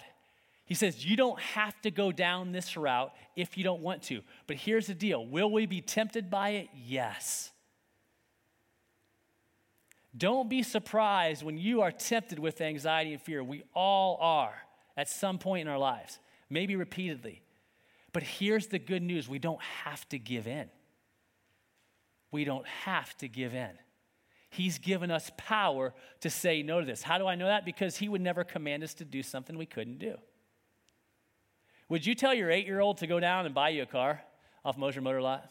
He 0.65 0.73
says, 0.73 1.05
You 1.05 1.15
don't 1.15 1.39
have 1.39 1.79
to 1.81 1.91
go 1.91 2.11
down 2.11 2.51
this 2.51 2.75
route 2.75 3.13
if 3.35 3.57
you 3.57 3.63
don't 3.63 3.81
want 3.81 4.01
to. 4.03 4.21
But 4.47 4.57
here's 4.57 4.87
the 4.87 4.93
deal 4.93 5.25
Will 5.25 5.51
we 5.51 5.65
be 5.65 5.81
tempted 5.81 6.29
by 6.29 6.49
it? 6.49 6.69
Yes. 6.75 7.51
Don't 10.17 10.49
be 10.49 10.63
surprised 10.63 11.43
when 11.43 11.57
you 11.57 11.81
are 11.81 11.91
tempted 11.91 12.39
with 12.39 12.61
anxiety 12.61 13.13
and 13.13 13.21
fear. 13.21 13.43
We 13.43 13.63
all 13.73 14.17
are 14.21 14.53
at 14.95 15.09
some 15.09 15.37
point 15.37 15.63
in 15.63 15.67
our 15.67 15.77
lives, 15.77 16.19
maybe 16.49 16.75
repeatedly. 16.77 17.41
But 18.13 18.23
here's 18.23 18.67
the 18.67 18.79
good 18.79 19.03
news 19.03 19.27
we 19.27 19.39
don't 19.39 19.61
have 19.61 20.07
to 20.09 20.19
give 20.19 20.47
in. 20.47 20.69
We 22.31 22.45
don't 22.45 22.65
have 22.65 23.15
to 23.17 23.27
give 23.27 23.53
in. 23.53 23.71
He's 24.49 24.77
given 24.79 25.11
us 25.11 25.31
power 25.35 25.93
to 26.21 26.29
say 26.29 26.63
no 26.63 26.79
to 26.79 26.85
this. 26.85 27.03
How 27.03 27.17
do 27.17 27.27
I 27.27 27.35
know 27.35 27.47
that? 27.47 27.65
Because 27.65 27.97
He 27.97 28.07
would 28.07 28.21
never 28.21 28.45
command 28.45 28.83
us 28.83 28.93
to 28.95 29.05
do 29.05 29.21
something 29.21 29.57
we 29.57 29.65
couldn't 29.65 29.99
do. 29.99 30.15
Would 31.89 32.05
you 32.05 32.15
tell 32.15 32.33
your 32.33 32.49
eight 32.49 32.65
year 32.65 32.79
old 32.79 32.97
to 32.97 33.07
go 33.07 33.19
down 33.19 33.45
and 33.45 33.53
buy 33.53 33.69
you 33.69 33.83
a 33.83 33.85
car 33.85 34.21
off 34.63 34.77
Mosher 34.77 35.01
Motor 35.01 35.21
Lot? 35.21 35.49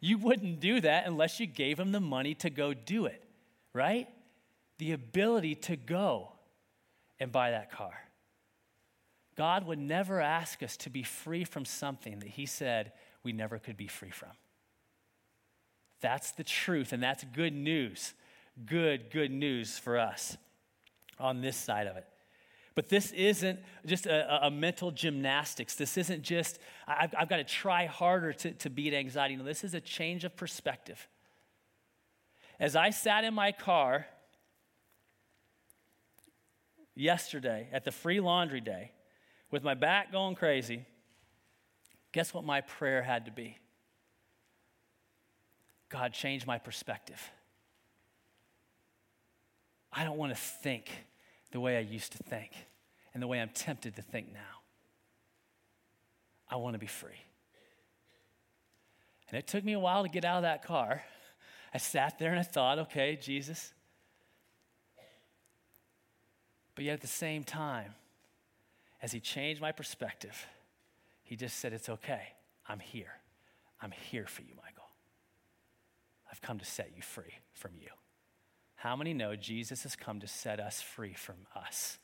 You 0.00 0.18
wouldn't 0.18 0.60
do 0.60 0.80
that 0.82 1.06
unless 1.06 1.40
you 1.40 1.46
gave 1.46 1.80
him 1.80 1.92
the 1.92 2.00
money 2.00 2.34
to 2.34 2.50
go 2.50 2.74
do 2.74 3.06
it, 3.06 3.22
right? 3.72 4.06
The 4.78 4.92
ability 4.92 5.54
to 5.54 5.76
go 5.76 6.32
and 7.18 7.32
buy 7.32 7.52
that 7.52 7.72
car. 7.72 7.94
God 9.36 9.66
would 9.66 9.78
never 9.78 10.20
ask 10.20 10.62
us 10.62 10.76
to 10.78 10.90
be 10.90 11.02
free 11.02 11.44
from 11.44 11.64
something 11.64 12.18
that 12.20 12.28
He 12.28 12.46
said 12.46 12.92
we 13.22 13.32
never 13.32 13.58
could 13.58 13.76
be 13.76 13.88
free 13.88 14.10
from. 14.10 14.30
That's 16.00 16.32
the 16.32 16.44
truth, 16.44 16.92
and 16.92 17.02
that's 17.02 17.24
good 17.24 17.54
news. 17.54 18.12
Good, 18.66 19.10
good 19.10 19.30
news 19.30 19.78
for 19.78 19.98
us 19.98 20.36
on 21.18 21.40
this 21.40 21.56
side 21.56 21.86
of 21.86 21.96
it. 21.96 22.06
But 22.74 22.88
this 22.88 23.12
isn't 23.12 23.60
just 23.86 24.06
a, 24.06 24.46
a 24.46 24.50
mental 24.50 24.90
gymnastics. 24.90 25.76
This 25.76 25.96
isn't 25.96 26.22
just, 26.22 26.58
I've, 26.88 27.14
I've 27.16 27.28
got 27.28 27.36
to 27.36 27.44
try 27.44 27.86
harder 27.86 28.32
to, 28.32 28.50
to 28.52 28.70
beat 28.70 28.94
anxiety. 28.94 29.36
No, 29.36 29.44
this 29.44 29.62
is 29.62 29.74
a 29.74 29.80
change 29.80 30.24
of 30.24 30.36
perspective. 30.36 31.06
As 32.58 32.74
I 32.74 32.90
sat 32.90 33.24
in 33.24 33.32
my 33.34 33.52
car 33.52 34.06
yesterday 36.96 37.68
at 37.72 37.84
the 37.84 37.92
free 37.92 38.20
laundry 38.20 38.60
day 38.60 38.90
with 39.50 39.62
my 39.62 39.74
back 39.74 40.10
going 40.10 40.34
crazy, 40.34 40.84
guess 42.10 42.34
what 42.34 42.44
my 42.44 42.60
prayer 42.60 43.02
had 43.02 43.26
to 43.26 43.30
be? 43.30 43.56
God, 45.90 46.12
change 46.12 46.44
my 46.44 46.58
perspective. 46.58 47.30
I 49.92 50.02
don't 50.02 50.16
want 50.16 50.32
to 50.32 50.40
think 50.40 50.90
the 51.54 51.60
way 51.60 51.76
I 51.76 51.80
used 51.80 52.10
to 52.12 52.18
think 52.18 52.50
and 53.14 53.22
the 53.22 53.28
way 53.28 53.40
I'm 53.40 53.48
tempted 53.48 53.94
to 53.94 54.02
think 54.02 54.32
now. 54.32 54.40
I 56.50 56.56
want 56.56 56.74
to 56.74 56.80
be 56.80 56.88
free. 56.88 57.22
And 59.30 59.38
it 59.38 59.46
took 59.46 59.64
me 59.64 59.72
a 59.72 59.78
while 59.78 60.02
to 60.02 60.08
get 60.08 60.24
out 60.24 60.38
of 60.38 60.42
that 60.42 60.64
car. 60.64 61.04
I 61.72 61.78
sat 61.78 62.18
there 62.18 62.30
and 62.30 62.40
I 62.40 62.42
thought, 62.42 62.80
okay, 62.80 63.16
Jesus. 63.22 63.72
But 66.74 66.84
yet 66.86 66.94
at 66.94 67.00
the 67.02 67.06
same 67.06 67.44
time, 67.44 67.94
as 69.00 69.12
he 69.12 69.20
changed 69.20 69.62
my 69.62 69.70
perspective, 69.70 70.48
he 71.22 71.36
just 71.36 71.58
said, 71.58 71.72
It's 71.72 71.88
okay. 71.88 72.22
I'm 72.68 72.80
here. 72.80 73.12
I'm 73.80 73.92
here 73.92 74.26
for 74.26 74.42
you, 74.42 74.54
Michael. 74.56 74.88
I've 76.32 76.42
come 76.42 76.58
to 76.58 76.64
set 76.64 76.90
you 76.96 77.02
free 77.02 77.34
from 77.52 77.72
you. 77.80 77.90
How 78.84 78.96
many 78.96 79.14
know 79.14 79.34
Jesus 79.34 79.84
has 79.84 79.96
come 79.96 80.20
to 80.20 80.26
set 80.26 80.60
us 80.60 80.82
free 80.82 81.14
from 81.14 81.36
us? 81.56 81.96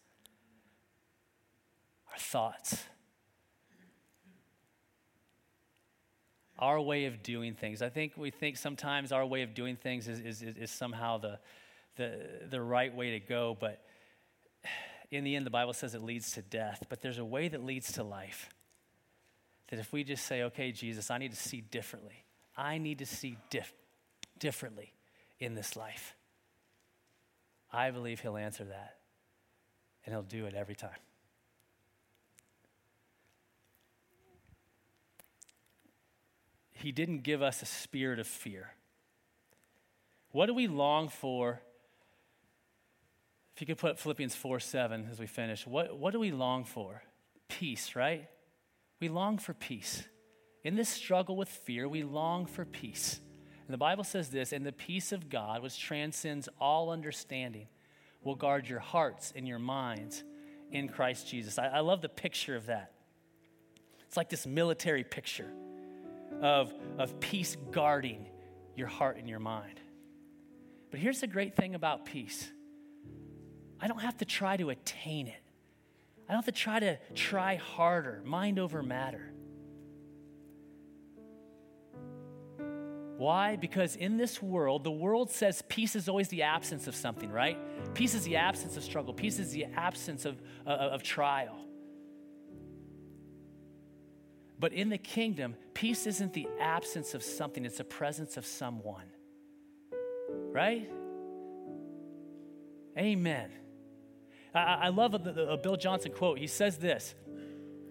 Our 2.11 2.19
thoughts, 2.19 2.83
our 6.59 6.81
way 6.81 7.05
of 7.05 7.23
doing 7.23 7.53
things. 7.53 7.83
I 7.83 7.91
think 7.91 8.15
we 8.17 8.31
think 8.31 8.57
sometimes 8.57 9.13
our 9.13 9.27
way 9.27 9.43
of 9.43 9.53
doing 9.53 9.77
things 9.77 10.09
is, 10.09 10.21
is, 10.21 10.43
is 10.43 10.71
somehow 10.71 11.19
the, 11.19 11.39
the, 11.97 12.47
the 12.49 12.63
right 12.63 12.97
way 12.97 13.11
to 13.11 13.21
go, 13.21 13.55
but 13.61 13.85
in 15.11 15.23
the 15.23 15.37
end, 15.37 15.45
the 15.45 15.51
Bible 15.51 15.75
says 15.75 15.95
it 15.95 16.03
leads 16.03 16.33
to 16.33 16.41
death. 16.41 16.85
But 16.89 17.03
there's 17.03 17.19
a 17.19 17.25
way 17.25 17.49
that 17.49 17.63
leads 17.63 17.93
to 17.93 18.03
life. 18.03 18.49
That 19.69 19.79
if 19.79 19.93
we 19.93 20.03
just 20.03 20.25
say, 20.25 20.45
okay, 20.45 20.73
Jesus, 20.73 21.11
I 21.11 21.19
need 21.19 21.33
to 21.33 21.37
see 21.37 21.61
differently, 21.61 22.25
I 22.57 22.79
need 22.79 23.01
to 23.01 23.07
see 23.07 23.37
differently 23.51 23.77
differently 24.39 24.95
in 25.39 25.55
this 25.55 25.77
life? 25.77 26.15
I 27.73 27.91
believe 27.91 28.21
He'll 28.21 28.37
answer 28.37 28.65
that, 28.65 28.97
and 30.05 30.15
He'll 30.15 30.23
do 30.23 30.47
it 30.47 30.55
every 30.55 30.75
time. 30.75 30.91
He 36.73 36.93
didn't 36.93 37.23
give 37.23 37.43
us 37.43 37.61
a 37.63 37.67
spirit 37.67 38.19
of 38.19 38.27
fear. 38.27 38.71
What 40.33 40.47
do 40.47 40.55
we 40.55 40.67
long 40.67 41.09
for? 41.09 41.61
If 43.55 43.61
you 43.61 43.67
could 43.67 43.79
put 43.79 43.99
Philippians 43.99 44.35
4 44.35 44.61
7 44.61 45.09
as 45.11 45.19
we 45.19 45.27
finish, 45.27 45.67
what, 45.67 45.99
what 45.99 46.13
do 46.13 46.21
we 46.21 46.31
long 46.31 46.65
for? 46.65 47.03
Peace, 47.49 47.95
right? 47.95 48.29
We 49.01 49.09
long 49.09 49.39
for 49.39 49.53
peace. 49.53 50.05
In 50.65 50.77
this 50.77 50.89
struggle 50.89 51.37
with 51.37 51.49
fear, 51.49 51.89
we 51.89 52.03
long 52.03 52.47
for 52.47 52.65
peace. 52.65 53.21
And 53.71 53.73
the 53.73 53.79
Bible 53.79 54.03
says 54.03 54.31
this, 54.31 54.53
and 54.53 54.67
the 54.67 54.73
peace 54.73 55.13
of 55.13 55.31
God, 55.31 55.63
which 55.63 55.79
transcends 55.79 56.49
all 56.61 56.91
understanding, 56.91 57.69
will 58.25 58.35
guard 58.35 58.69
your 58.69 58.81
hearts 58.81 59.33
and 59.37 59.47
your 59.47 59.61
minds 59.61 60.25
in 60.73 60.89
Christ 60.89 61.29
Jesus. 61.29 61.57
I, 61.57 61.69
I 61.69 61.79
love 61.79 62.03
the 62.03 62.09
picture 62.09 62.57
of 62.57 62.67
that. 62.67 62.91
It's 64.09 64.17
like 64.17 64.29
this 64.29 64.45
military 64.45 65.05
picture 65.05 65.53
of, 66.43 66.75
of 66.99 67.21
peace 67.21 67.57
guarding 67.71 68.27
your 68.75 68.89
heart 68.89 69.19
and 69.19 69.29
your 69.29 69.39
mind. 69.39 69.79
But 70.91 70.99
here's 70.99 71.21
the 71.21 71.29
great 71.29 71.55
thing 71.55 71.77
about 71.77 72.05
peace 72.05 72.51
I 73.79 73.87
don't 73.87 74.03
have 74.03 74.17
to 74.17 74.25
try 74.25 74.57
to 74.57 74.71
attain 74.71 75.29
it, 75.29 75.43
I 76.29 76.33
don't 76.33 76.45
have 76.45 76.53
to 76.53 76.61
try 76.61 76.81
to 76.81 76.99
try 77.15 77.55
harder, 77.55 78.21
mind 78.25 78.59
over 78.59 78.83
matter. 78.83 79.33
Why? 83.21 83.57
Because 83.57 83.97
in 83.97 84.17
this 84.17 84.41
world, 84.41 84.83
the 84.83 84.91
world 84.91 85.31
says 85.31 85.63
peace 85.69 85.95
is 85.95 86.09
always 86.09 86.29
the 86.29 86.45
absence 86.45 86.87
of 86.87 86.97
something, 86.97 87.31
right? 87.31 87.59
Peace 87.93 88.15
is 88.15 88.25
the 88.25 88.37
absence 88.37 88.79
of 88.79 88.83
struggle, 88.83 89.13
peace 89.13 89.39
is 89.39 89.53
the 89.53 89.67
absence 89.77 90.25
of, 90.25 90.41
uh, 90.67 90.71
of 90.71 91.03
trial. 91.03 91.59
But 94.59 94.73
in 94.73 94.89
the 94.89 94.97
kingdom, 94.97 95.55
peace 95.75 96.07
isn't 96.07 96.33
the 96.33 96.49
absence 96.59 97.13
of 97.13 97.23
something, 97.23 97.67
it's 97.67 97.77
the 97.77 97.85
presence 97.85 98.39
of 98.39 98.47
someone. 98.47 99.11
Right? 100.31 100.91
Amen. 102.97 103.51
I, 104.55 104.61
I 104.61 104.89
love 104.89 105.13
a, 105.13 105.19
a 105.51 105.59
Bill 105.59 105.77
Johnson 105.77 106.13
quote. 106.13 106.39
He 106.39 106.47
says 106.47 106.79
this 106.79 107.15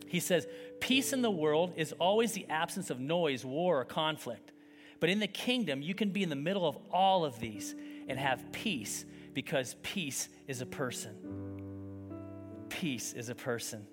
He 0.08 0.22
says, 0.22 0.48
Peace 0.80 1.13
in 1.13 1.22
the 1.22 1.30
world 1.30 1.74
is 1.76 1.94
always 2.00 2.32
the 2.32 2.48
absence 2.50 2.89
of 2.89 3.00
noise, 3.00 3.46
war, 3.46 3.82
or 3.82 3.86
conflict. 3.86 4.54
But 5.00 5.10
in 5.10 5.20
the 5.20 5.28
kingdom, 5.28 5.82
you 5.82 5.94
can 5.96 6.10
be 6.10 6.24
in 6.24 6.30
the 6.30 6.36
middle 6.36 6.68
of 6.68 6.78
all 6.92 7.26
of 7.26 7.40
these 7.40 7.76
and 8.08 8.20
have 8.20 8.52
peace 8.52 9.06
because 9.34 9.76
peace 9.82 10.30
is 10.48 10.62
a 10.62 10.66
person. 10.66 11.16
Peace 12.70 13.14
is 13.14 13.30
a 13.30 13.36
person. 13.36 13.88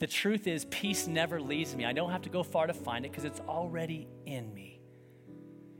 The 0.00 0.06
truth 0.06 0.46
is, 0.48 0.64
peace 0.64 1.06
never 1.06 1.40
leaves 1.40 1.76
me. 1.76 1.84
I 1.84 1.92
don't 1.92 2.10
have 2.10 2.22
to 2.22 2.28
go 2.28 2.42
far 2.42 2.66
to 2.66 2.74
find 2.74 3.04
it 3.04 3.12
because 3.12 3.24
it's 3.24 3.40
already 3.40 4.08
in 4.26 4.52
me. 4.52 4.80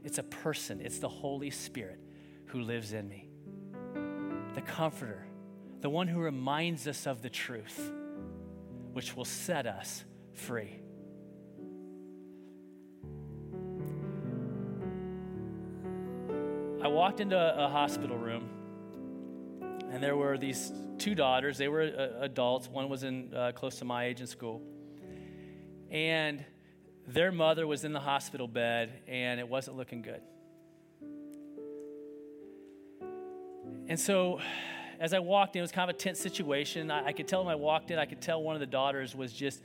It's 0.03 0.17
a 0.17 0.23
person, 0.23 0.79
it's 0.81 0.99
the 0.99 1.09
Holy 1.09 1.49
Spirit 1.49 1.99
who 2.45 2.61
lives 2.61 2.93
in 2.93 3.07
me. 3.09 3.29
The 4.53 4.61
Comforter, 4.61 5.25
the 5.81 5.89
one 5.89 6.07
who 6.07 6.19
reminds 6.19 6.87
us 6.87 7.05
of 7.05 7.21
the 7.21 7.29
truth. 7.29 7.91
which 8.93 9.15
will 9.15 9.25
set 9.25 9.65
us 9.65 10.05
free. 10.33 10.79
Walked 16.93 17.19
into 17.19 17.35
a 17.35 17.67
hospital 17.67 18.17
room, 18.17 18.47
and 19.91 20.01
there 20.01 20.15
were 20.15 20.37
these 20.37 20.71
two 20.99 21.15
daughters. 21.15 21.57
They 21.57 21.67
were 21.67 21.81
uh, 21.81 22.23
adults. 22.23 22.69
One 22.69 22.87
was 22.87 23.03
in 23.03 23.33
uh, 23.33 23.51
close 23.55 23.79
to 23.79 23.85
my 23.85 24.05
age 24.05 24.21
in 24.21 24.27
school, 24.27 24.61
and 25.89 26.45
their 27.07 27.31
mother 27.31 27.65
was 27.65 27.83
in 27.83 27.93
the 27.93 27.99
hospital 27.99 28.47
bed, 28.47 29.01
and 29.07 29.39
it 29.39 29.49
wasn't 29.49 29.75
looking 29.75 30.03
good. 30.03 30.21
And 33.87 33.99
so, 33.99 34.39
as 34.99 35.13
I 35.13 35.19
walked 35.19 35.55
in, 35.55 35.59
it 35.59 35.63
was 35.63 35.71
kind 35.71 35.89
of 35.89 35.95
a 35.95 35.99
tense 35.99 36.19
situation. 36.19 36.91
I, 36.91 37.07
I 37.07 37.11
could 37.11 37.27
tell 37.27 37.43
when 37.43 37.51
I 37.51 37.55
walked 37.55 37.89
in, 37.89 37.97
I 37.97 38.05
could 38.05 38.21
tell 38.21 38.41
one 38.43 38.55
of 38.55 38.59
the 38.59 38.67
daughters 38.67 39.15
was 39.15 39.33
just 39.33 39.63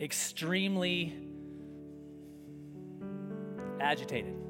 extremely 0.00 1.14
agitated 3.80 4.43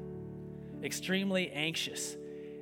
extremely 0.85 1.49
anxious. 1.51 2.15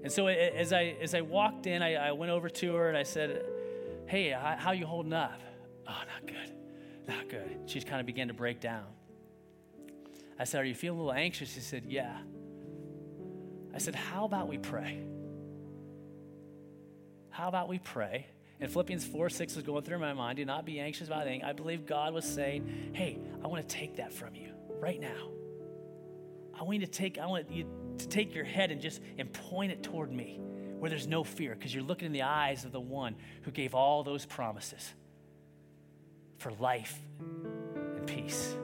And 0.04 0.12
so 0.12 0.28
as 0.28 0.74
I, 0.74 0.96
as 1.02 1.14
I 1.14 1.22
walked 1.22 1.68
in, 1.68 1.82
I, 1.82 2.10
I 2.10 2.12
went 2.12 2.32
over 2.32 2.50
to 2.50 2.76
her 2.76 2.90
and 2.90 2.98
I 2.98 3.04
said, 3.04 3.44
Hey, 4.08 4.32
how, 4.32 4.72
you 4.72 4.86
holding 4.86 5.14
up? 5.14 5.40
Oh, 5.88 5.92
not 5.92 6.28
good. 6.28 6.54
Not 7.08 7.30
good. 7.30 7.60
She 7.66 7.80
kind 7.82 8.00
of 8.00 8.06
began 8.06 8.28
to 8.28 8.34
break 8.34 8.60
down. 8.60 8.86
I 10.38 10.44
said, 10.44 10.62
Are 10.62 10.66
you 10.66 10.76
feeling 10.76 11.00
a 11.00 11.04
little 11.04 11.18
anxious? 11.18 11.54
She 11.54 11.62
said, 11.62 11.84
Yeah. 11.88 12.18
I 13.74 13.78
said, 13.78 13.96
How 13.96 14.26
about 14.26 14.48
we 14.48 14.58
pray? 14.58 15.04
How 17.30 17.48
about 17.48 17.68
we 17.68 17.80
pray? 17.80 18.28
And 18.60 18.72
Philippians 18.72 19.06
4 19.06 19.30
6 19.30 19.56
was 19.56 19.66
going 19.66 19.84
through 19.84 20.00
my 20.00 20.14
mind. 20.14 20.38
Do 20.38 20.46
not 20.46 20.66
be 20.66 20.80
anxious 20.80 21.08
about 21.08 21.28
anything. 21.28 21.44
I 21.44 21.54
believe 21.54 21.86
God 21.86 22.14
was 22.14 22.26
saying, 22.26 22.92
Hey, 22.94 23.20
I 23.44 23.48
want 23.48 23.68
to 23.68 23.76
take 23.76 23.98
that 23.98 24.14
from 24.14 24.36
you 24.36 24.52
right 24.80 25.00
now. 25.00 25.30
I 26.60 26.64
want 26.64 26.80
you 26.80 26.86
to 26.86 26.92
take, 26.92 27.18
I 27.18 27.26
want 27.26 27.50
you 27.52 27.66
to 27.98 28.08
take 28.08 28.34
your 28.34 28.44
head 28.44 28.72
and 28.72 28.82
just 28.82 29.02
and 29.18 29.32
point 29.32 29.72
it 29.72 29.84
toward 29.84 30.12
me 30.12 30.40
where 30.80 30.90
there's 30.90 31.08
no 31.08 31.24
fear 31.24 31.56
because 31.56 31.74
you're 31.74 31.84
looking 31.84 32.08
in 32.08 32.12
the 32.12 32.24
eyes 32.24 32.66
of 32.66 32.72
the 32.72 32.80
one 32.80 33.16
who 33.44 33.52
gave 33.52 33.74
all 33.74 34.04
those 34.04 34.26
promises 34.26 34.94
for 36.38 36.52
life 36.54 37.00
and 37.20 38.06
peace. 38.06 38.56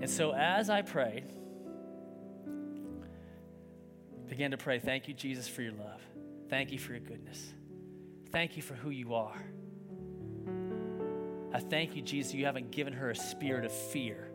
And 0.00 0.10
so 0.10 0.32
as 0.32 0.70
I 0.70 0.82
prayed, 0.82 1.24
began 4.28 4.50
to 4.50 4.56
pray, 4.56 4.78
thank 4.78 5.08
you, 5.08 5.14
Jesus, 5.14 5.48
for 5.48 5.62
your 5.62 5.72
love. 5.72 6.00
Thank 6.48 6.72
you 6.72 6.78
for 6.78 6.92
your 6.92 7.00
goodness. 7.00 7.52
Thank 8.30 8.56
you 8.56 8.62
for 8.62 8.74
who 8.74 8.90
you 8.90 9.14
are. 9.14 9.42
I 11.52 11.60
thank 11.60 11.96
you, 11.96 12.02
Jesus, 12.02 12.34
you 12.34 12.44
haven't 12.44 12.70
given 12.70 12.92
her 12.92 13.10
a 13.10 13.16
spirit 13.16 13.64
of 13.64 13.72
fear 13.72 14.30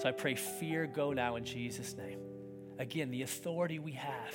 so 0.00 0.08
I 0.08 0.12
pray 0.12 0.34
fear 0.34 0.86
go 0.86 1.12
now 1.12 1.36
in 1.36 1.44
Jesus' 1.44 1.94
name. 1.94 2.20
Again, 2.78 3.10
the 3.10 3.20
authority 3.20 3.78
we 3.78 3.92
have. 3.92 4.34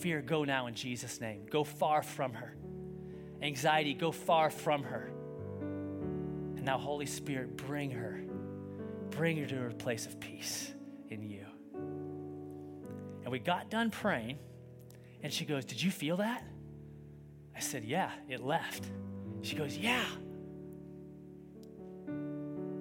Fear 0.00 0.22
go 0.22 0.42
now 0.42 0.66
in 0.66 0.74
Jesus' 0.74 1.20
name. 1.20 1.46
Go 1.48 1.62
far 1.62 2.02
from 2.02 2.34
her. 2.34 2.56
Anxiety 3.40 3.94
go 3.94 4.10
far 4.10 4.50
from 4.50 4.82
her. 4.82 5.12
And 6.56 6.64
now, 6.64 6.76
Holy 6.76 7.06
Spirit, 7.06 7.56
bring 7.56 7.92
her. 7.92 8.20
Bring 9.10 9.36
her 9.36 9.46
to 9.46 9.66
a 9.68 9.70
place 9.70 10.06
of 10.06 10.18
peace 10.18 10.72
in 11.08 11.22
you. 11.22 11.46
And 13.22 13.30
we 13.30 13.38
got 13.38 13.70
done 13.70 13.92
praying, 13.92 14.38
and 15.22 15.32
she 15.32 15.44
goes, 15.44 15.64
Did 15.64 15.80
you 15.80 15.92
feel 15.92 16.16
that? 16.16 16.42
I 17.54 17.60
said, 17.60 17.84
Yeah, 17.84 18.10
it 18.28 18.40
left. 18.40 18.90
She 19.42 19.54
goes, 19.54 19.76
Yeah. 19.76 20.04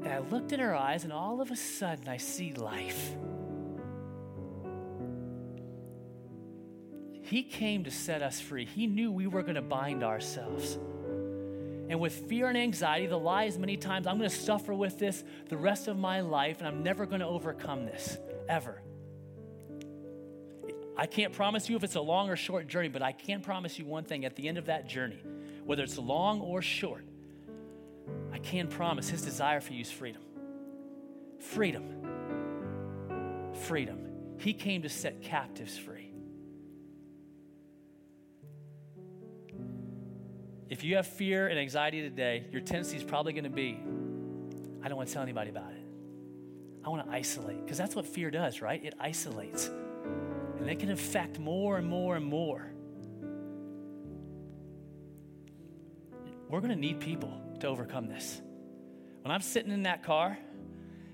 And 0.06 0.14
I 0.14 0.20
looked 0.20 0.52
in 0.52 0.60
her 0.60 0.76
eyes, 0.76 1.04
and 1.04 1.12
all 1.12 1.42
of 1.42 1.50
a 1.50 1.56
sudden, 1.56 2.08
I 2.08 2.18
see 2.18 2.54
life. 2.54 3.16
He 7.24 7.42
came 7.42 7.84
to 7.86 7.92
set 7.92 8.22
us 8.22 8.40
free. 8.40 8.66
He 8.66 8.86
knew 8.86 9.12
we 9.12 9.26
were 9.26 9.42
going 9.42 9.56
to 9.56 9.64
bind 9.64 10.04
ourselves. 10.04 10.78
And 11.90 12.00
with 12.00 12.14
fear 12.30 12.50
and 12.50 12.58
anxiety, 12.58 13.08
the 13.08 13.18
lies 13.18 13.58
many 13.58 13.78
times, 13.78 14.06
I'm 14.06 14.20
going 14.20 14.30
to 14.30 14.36
suffer 14.36 14.76
with 14.76 15.00
this 15.00 15.24
the 15.50 15.58
rest 15.58 15.88
of 15.88 15.98
my 15.98 16.22
life, 16.22 16.60
and 16.60 16.68
I'm 16.68 16.84
never 16.84 17.08
going 17.08 17.22
to 17.22 17.28
overcome 17.28 17.88
this, 17.88 18.20
ever. 18.48 18.84
I 20.96 21.08
can't 21.08 21.34
promise 21.34 21.68
you 21.68 21.76
if 21.78 21.84
it's 21.84 21.96
a 21.96 22.02
long 22.02 22.30
or 22.30 22.36
short 22.36 22.68
journey, 22.68 22.90
but 22.90 23.02
I 23.02 23.12
can 23.12 23.42
promise 23.42 23.80
you 23.80 23.86
one 23.86 24.04
thing 24.04 24.24
at 24.24 24.36
the 24.36 24.48
end 24.48 24.60
of 24.60 24.68
that 24.68 24.88
journey, 24.88 25.22
whether 25.66 25.82
it's 25.82 25.98
long 25.98 26.42
or 26.42 26.62
short, 26.62 27.06
can 28.46 28.68
promise 28.68 29.10
his 29.10 29.22
desire 29.24 29.60
for 29.60 29.74
you 29.74 29.82
is 29.82 29.92
freedom. 29.92 30.22
Freedom. 31.40 31.84
Freedom. 33.64 34.00
He 34.38 34.54
came 34.54 34.84
to 34.84 34.90
set 34.90 35.22
captives 35.22 35.78
free. 35.78 36.12
If 40.70 40.84
you 40.84 40.96
have 40.96 41.08
fear 41.08 41.48
and 41.48 41.60
anxiety 41.60 42.02
today, 42.02 42.46
your 42.52 42.62
tendency 42.62 42.98
is 42.98 43.04
probably 43.04 43.34
going 43.34 43.44
to 43.44 43.50
be 43.50 43.80
I 44.84 44.88
don't 44.88 44.98
want 44.98 45.08
to 45.10 45.14
tell 45.14 45.24
anybody 45.24 45.50
about 45.50 45.72
it. 45.72 45.82
I 46.84 46.90
want 46.90 47.08
to 47.08 47.12
isolate 47.12 47.64
because 47.64 47.78
that's 47.78 47.96
what 47.96 48.06
fear 48.06 48.30
does, 48.30 48.62
right? 48.62 48.84
It 48.84 48.94
isolates. 49.00 49.72
And 50.60 50.70
it 50.70 50.80
can 50.80 50.92
affect 50.92 51.40
more 51.40 51.78
and 51.78 51.88
more 51.88 52.16
and 52.16 52.26
more. 52.26 52.75
We're 56.50 56.60
going 56.60 56.72
to 56.72 56.80
need 56.80 57.00
people 57.00 57.42
to 57.60 57.68
overcome 57.68 58.08
this. 58.08 58.42
When 59.22 59.32
I'm 59.32 59.42
sitting 59.42 59.72
in 59.72 59.84
that 59.84 60.04
car 60.04 60.38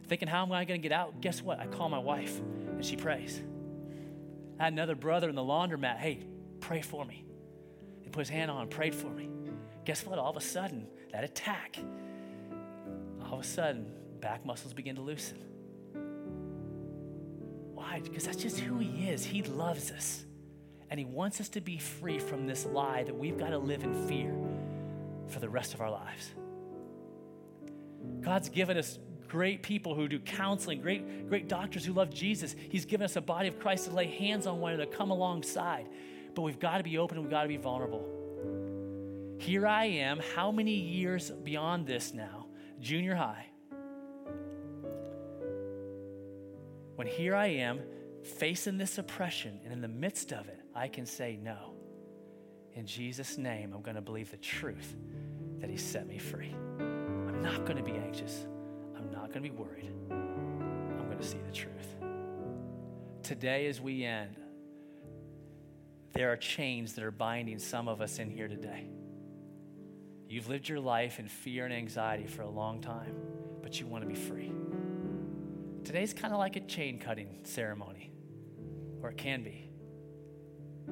thinking, 0.07 0.27
how 0.27 0.43
am 0.43 0.51
I 0.51 0.65
going 0.65 0.81
to 0.81 0.87
get 0.87 0.91
out? 0.91 1.21
Guess 1.21 1.41
what? 1.41 1.59
I 1.59 1.67
call 1.67 1.87
my 1.87 1.99
wife 1.99 2.39
and 2.39 2.85
she 2.85 2.97
prays. 2.97 3.41
I 4.59 4.65
had 4.65 4.73
another 4.73 4.95
brother 4.95 5.29
in 5.29 5.35
the 5.35 5.41
laundromat. 5.41 5.97
Hey, 5.97 6.25
pray 6.59 6.81
for 6.81 7.05
me. 7.05 7.25
He 8.01 8.09
put 8.09 8.19
his 8.19 8.29
hand 8.29 8.51
on 8.51 8.63
and 8.63 8.69
prayed 8.69 8.93
for 8.93 9.07
me. 9.07 9.29
Guess 9.85 10.05
what? 10.05 10.19
All 10.19 10.29
of 10.29 10.37
a 10.37 10.41
sudden, 10.41 10.87
that 11.13 11.23
attack, 11.23 11.77
all 13.25 13.35
of 13.35 13.39
a 13.39 13.43
sudden, 13.43 13.91
back 14.19 14.45
muscles 14.45 14.73
begin 14.73 14.95
to 14.97 15.01
loosen. 15.01 15.37
Why? 17.73 18.01
Because 18.03 18.25
that's 18.25 18.37
just 18.37 18.59
who 18.59 18.77
he 18.77 19.09
is. 19.09 19.25
He 19.25 19.41
loves 19.43 19.91
us. 19.91 20.25
And 20.89 20.99
he 20.99 21.05
wants 21.05 21.39
us 21.39 21.47
to 21.49 21.61
be 21.61 21.77
free 21.77 22.19
from 22.19 22.45
this 22.45 22.65
lie 22.65 23.03
that 23.03 23.17
we've 23.17 23.37
got 23.37 23.51
to 23.51 23.57
live 23.57 23.83
in 23.83 24.07
fear 24.07 24.35
for 25.31 25.39
the 25.39 25.49
rest 25.49 25.73
of 25.73 25.81
our 25.81 25.89
lives. 25.89 26.31
God's 28.21 28.49
given 28.49 28.77
us 28.77 28.99
great 29.27 29.63
people 29.63 29.95
who 29.95 30.07
do 30.07 30.19
counseling, 30.19 30.81
great, 30.81 31.29
great 31.29 31.47
doctors 31.47 31.85
who 31.85 31.93
love 31.93 32.09
Jesus. 32.13 32.55
He's 32.69 32.85
given 32.85 33.05
us 33.05 33.15
a 33.15 33.21
body 33.21 33.47
of 33.47 33.59
Christ 33.59 33.85
to 33.85 33.91
lay 33.91 34.07
hands 34.07 34.45
on 34.45 34.59
one 34.59 34.73
another, 34.73 34.91
come 34.91 35.09
alongside. 35.09 35.87
But 36.35 36.41
we've 36.41 36.59
got 36.59 36.77
to 36.77 36.83
be 36.83 36.97
open 36.97 37.17
and 37.17 37.25
we've 37.25 37.31
got 37.31 37.43
to 37.43 37.47
be 37.47 37.57
vulnerable. 37.57 38.05
Here 39.39 39.65
I 39.65 39.85
am, 39.85 40.19
how 40.35 40.51
many 40.51 40.73
years 40.73 41.31
beyond 41.31 41.87
this 41.87 42.13
now? 42.13 42.47
Junior 42.79 43.15
high. 43.15 43.47
When 46.95 47.07
here 47.07 47.35
I 47.35 47.47
am 47.47 47.79
facing 48.21 48.77
this 48.77 48.97
oppression, 48.97 49.59
and 49.63 49.73
in 49.73 49.81
the 49.81 49.87
midst 49.87 50.31
of 50.31 50.47
it, 50.47 50.59
I 50.75 50.87
can 50.87 51.05
say 51.05 51.39
no. 51.41 51.73
In 52.73 52.85
Jesus' 52.85 53.37
name, 53.37 53.73
I'm 53.73 53.81
going 53.81 53.95
to 53.95 54.01
believe 54.01 54.29
the 54.29 54.37
truth 54.37 54.95
that 55.61 55.69
He 55.69 55.77
set 55.77 56.07
me 56.07 56.17
free. 56.17 56.53
I'm 56.79 57.41
not 57.41 57.65
going 57.65 57.77
to 57.77 57.83
be 57.83 57.93
anxious. 57.93 58.45
I'm 58.97 59.09
not 59.11 59.31
going 59.31 59.43
to 59.43 59.49
be 59.49 59.51
worried. 59.51 59.93
I'm 60.09 61.05
going 61.05 61.17
to 61.17 61.27
see 61.27 61.39
the 61.45 61.51
truth. 61.51 61.95
Today, 63.23 63.67
as 63.67 63.79
we 63.79 64.03
end, 64.03 64.35
there 66.13 66.31
are 66.31 66.37
chains 66.37 66.93
that 66.93 67.03
are 67.03 67.11
binding 67.11 67.59
some 67.59 67.87
of 67.87 68.01
us 68.01 68.19
in 68.19 68.29
here 68.29 68.47
today. 68.47 68.87
You've 70.27 70.49
lived 70.49 70.67
your 70.67 70.79
life 70.79 71.19
in 71.19 71.27
fear 71.27 71.65
and 71.65 71.73
anxiety 71.73 72.25
for 72.25 72.41
a 72.41 72.49
long 72.49 72.81
time, 72.81 73.15
but 73.61 73.79
you 73.79 73.87
want 73.87 74.03
to 74.03 74.07
be 74.07 74.15
free. 74.15 74.51
Today's 75.83 76.13
kind 76.13 76.33
of 76.33 76.39
like 76.39 76.55
a 76.55 76.61
chain 76.61 76.99
cutting 76.99 77.39
ceremony, 77.43 78.11
or 79.01 79.09
it 79.09 79.17
can 79.17 79.43
be. 79.43 79.70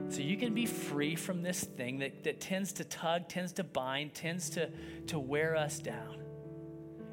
So 0.08 0.22
you 0.22 0.38
can 0.38 0.54
be 0.54 0.66
free 0.66 1.16
from 1.16 1.43
this 1.43 1.64
thing 1.64 2.00
that, 2.00 2.24
that 2.24 2.39
tends 2.39 2.74
to 2.74 2.84
tug, 2.84 3.28
tends 3.28 3.54
to 3.54 3.64
bind, 3.64 4.14
tends 4.14 4.50
to, 4.52 4.70
to 5.08 5.20
wear 5.20 5.56
us 5.56 5.80
down. 5.80 6.22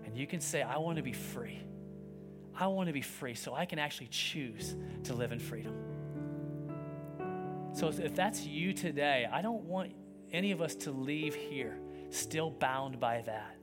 And 0.05 0.16
you 0.16 0.26
can 0.26 0.41
say, 0.41 0.62
I 0.62 0.78
want 0.78 0.97
to 0.97 1.03
be 1.03 1.12
free. 1.12 1.61
I 2.59 2.68
want 2.68 2.87
to 2.87 2.93
be 2.93 3.03
free 3.03 3.34
so 3.34 3.55
I 3.55 3.66
can 3.66 3.78
actually 3.78 4.07
choose 4.07 4.74
to 5.05 5.14
live 5.14 5.32
in 5.32 5.39
freedom. 5.39 5.74
So 7.74 7.89
if 7.89 8.14
that's 8.14 8.47
you 8.47 8.72
today, 8.72 9.28
I 9.30 9.43
don't 9.43 9.64
want 9.64 9.93
any 10.32 10.53
of 10.53 10.62
us 10.62 10.74
to 10.76 10.91
leave 10.91 11.34
here 11.34 11.78
still 12.09 12.51
bound 12.51 12.99
by 12.99 13.22
that. 13.26 13.57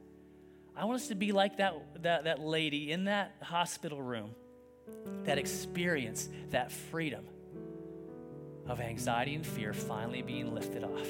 I 0.75 0.85
want 0.85 1.01
us 1.01 1.07
to 1.07 1.15
be 1.15 1.31
like 1.31 1.57
that, 1.57 1.73
that, 2.03 2.25
that 2.25 2.39
lady 2.39 2.91
in 2.91 3.05
that 3.05 3.35
hospital 3.41 4.01
room 4.01 4.35
that 5.23 5.37
experienced 5.37 6.31
that 6.51 6.71
freedom 6.71 7.25
of 8.67 8.79
anxiety 8.79 9.35
and 9.35 9.45
fear 9.45 9.73
finally 9.73 10.21
being 10.21 10.53
lifted 10.53 10.83
off 10.83 11.07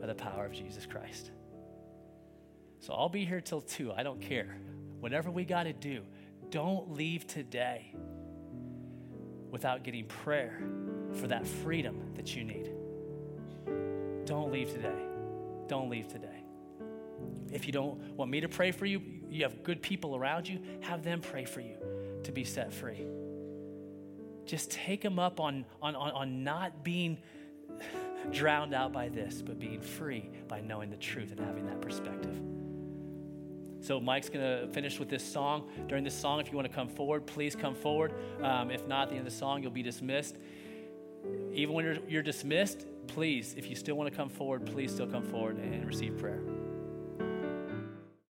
by 0.00 0.06
the 0.06 0.14
power 0.14 0.44
of 0.44 0.52
Jesus 0.52 0.86
Christ. 0.86 1.30
So 2.80 2.92
I'll 2.92 3.08
be 3.08 3.24
here 3.24 3.40
till 3.40 3.62
2. 3.62 3.92
I 3.92 4.02
don't 4.02 4.20
care. 4.20 4.56
Whatever 5.00 5.30
we 5.30 5.44
got 5.44 5.62
to 5.64 5.72
do, 5.72 6.02
don't 6.50 6.92
leave 6.92 7.26
today 7.26 7.94
without 9.50 9.82
getting 9.82 10.06
prayer 10.06 10.60
for 11.12 11.28
that 11.28 11.46
freedom 11.46 12.12
that 12.14 12.36
you 12.36 12.44
need. 12.44 12.70
Don't 14.26 14.52
leave 14.52 14.70
today. 14.70 15.02
Don't 15.68 15.88
leave 15.88 16.08
today. 16.08 16.42
If 17.52 17.66
you 17.66 17.72
don't 17.72 17.98
want 18.16 18.30
me 18.30 18.40
to 18.40 18.48
pray 18.48 18.72
for 18.72 18.84
you, 18.84 19.00
you 19.30 19.44
have 19.44 19.62
good 19.62 19.80
people 19.80 20.16
around 20.16 20.48
you, 20.48 20.60
have 20.80 21.02
them 21.02 21.20
pray 21.20 21.44
for 21.44 21.60
you 21.60 21.76
to 22.24 22.32
be 22.32 22.44
set 22.44 22.72
free. 22.72 23.06
Just 24.46 24.70
take 24.70 25.00
them 25.00 25.18
up 25.18 25.40
on, 25.40 25.64
on, 25.80 25.94
on, 25.96 26.10
on 26.12 26.44
not 26.44 26.84
being 26.84 27.18
drowned 28.30 28.74
out 28.74 28.92
by 28.92 29.08
this, 29.08 29.42
but 29.42 29.58
being 29.58 29.80
free 29.80 30.30
by 30.48 30.60
knowing 30.60 30.90
the 30.90 30.96
truth 30.96 31.30
and 31.30 31.40
having 31.40 31.66
that 31.66 31.80
perspective. 31.80 32.40
So 33.80 34.00
Mike's 34.00 34.30
going 34.30 34.44
to 34.44 34.72
finish 34.72 34.98
with 34.98 35.10
this 35.10 35.22
song. 35.22 35.68
During 35.88 36.04
this 36.04 36.14
song, 36.14 36.40
if 36.40 36.50
you 36.50 36.56
want 36.56 36.68
to 36.68 36.74
come 36.74 36.88
forward, 36.88 37.26
please 37.26 37.54
come 37.54 37.74
forward. 37.74 38.14
Um, 38.42 38.70
if 38.70 38.86
not, 38.86 39.04
at 39.04 39.08
the 39.10 39.16
end 39.16 39.26
of 39.26 39.32
the 39.32 39.38
song, 39.38 39.62
you'll 39.62 39.72
be 39.72 39.82
dismissed. 39.82 40.38
Even 41.52 41.74
when 41.74 41.84
you're, 41.84 41.98
you're 42.08 42.22
dismissed, 42.22 42.86
please, 43.06 43.54
if 43.58 43.68
you 43.68 43.76
still 43.76 43.96
want 43.96 44.10
to 44.10 44.16
come 44.16 44.30
forward, 44.30 44.64
please 44.64 44.90
still 44.90 45.06
come 45.06 45.22
forward 45.22 45.58
and 45.58 45.86
receive 45.86 46.16
prayer. 46.16 46.40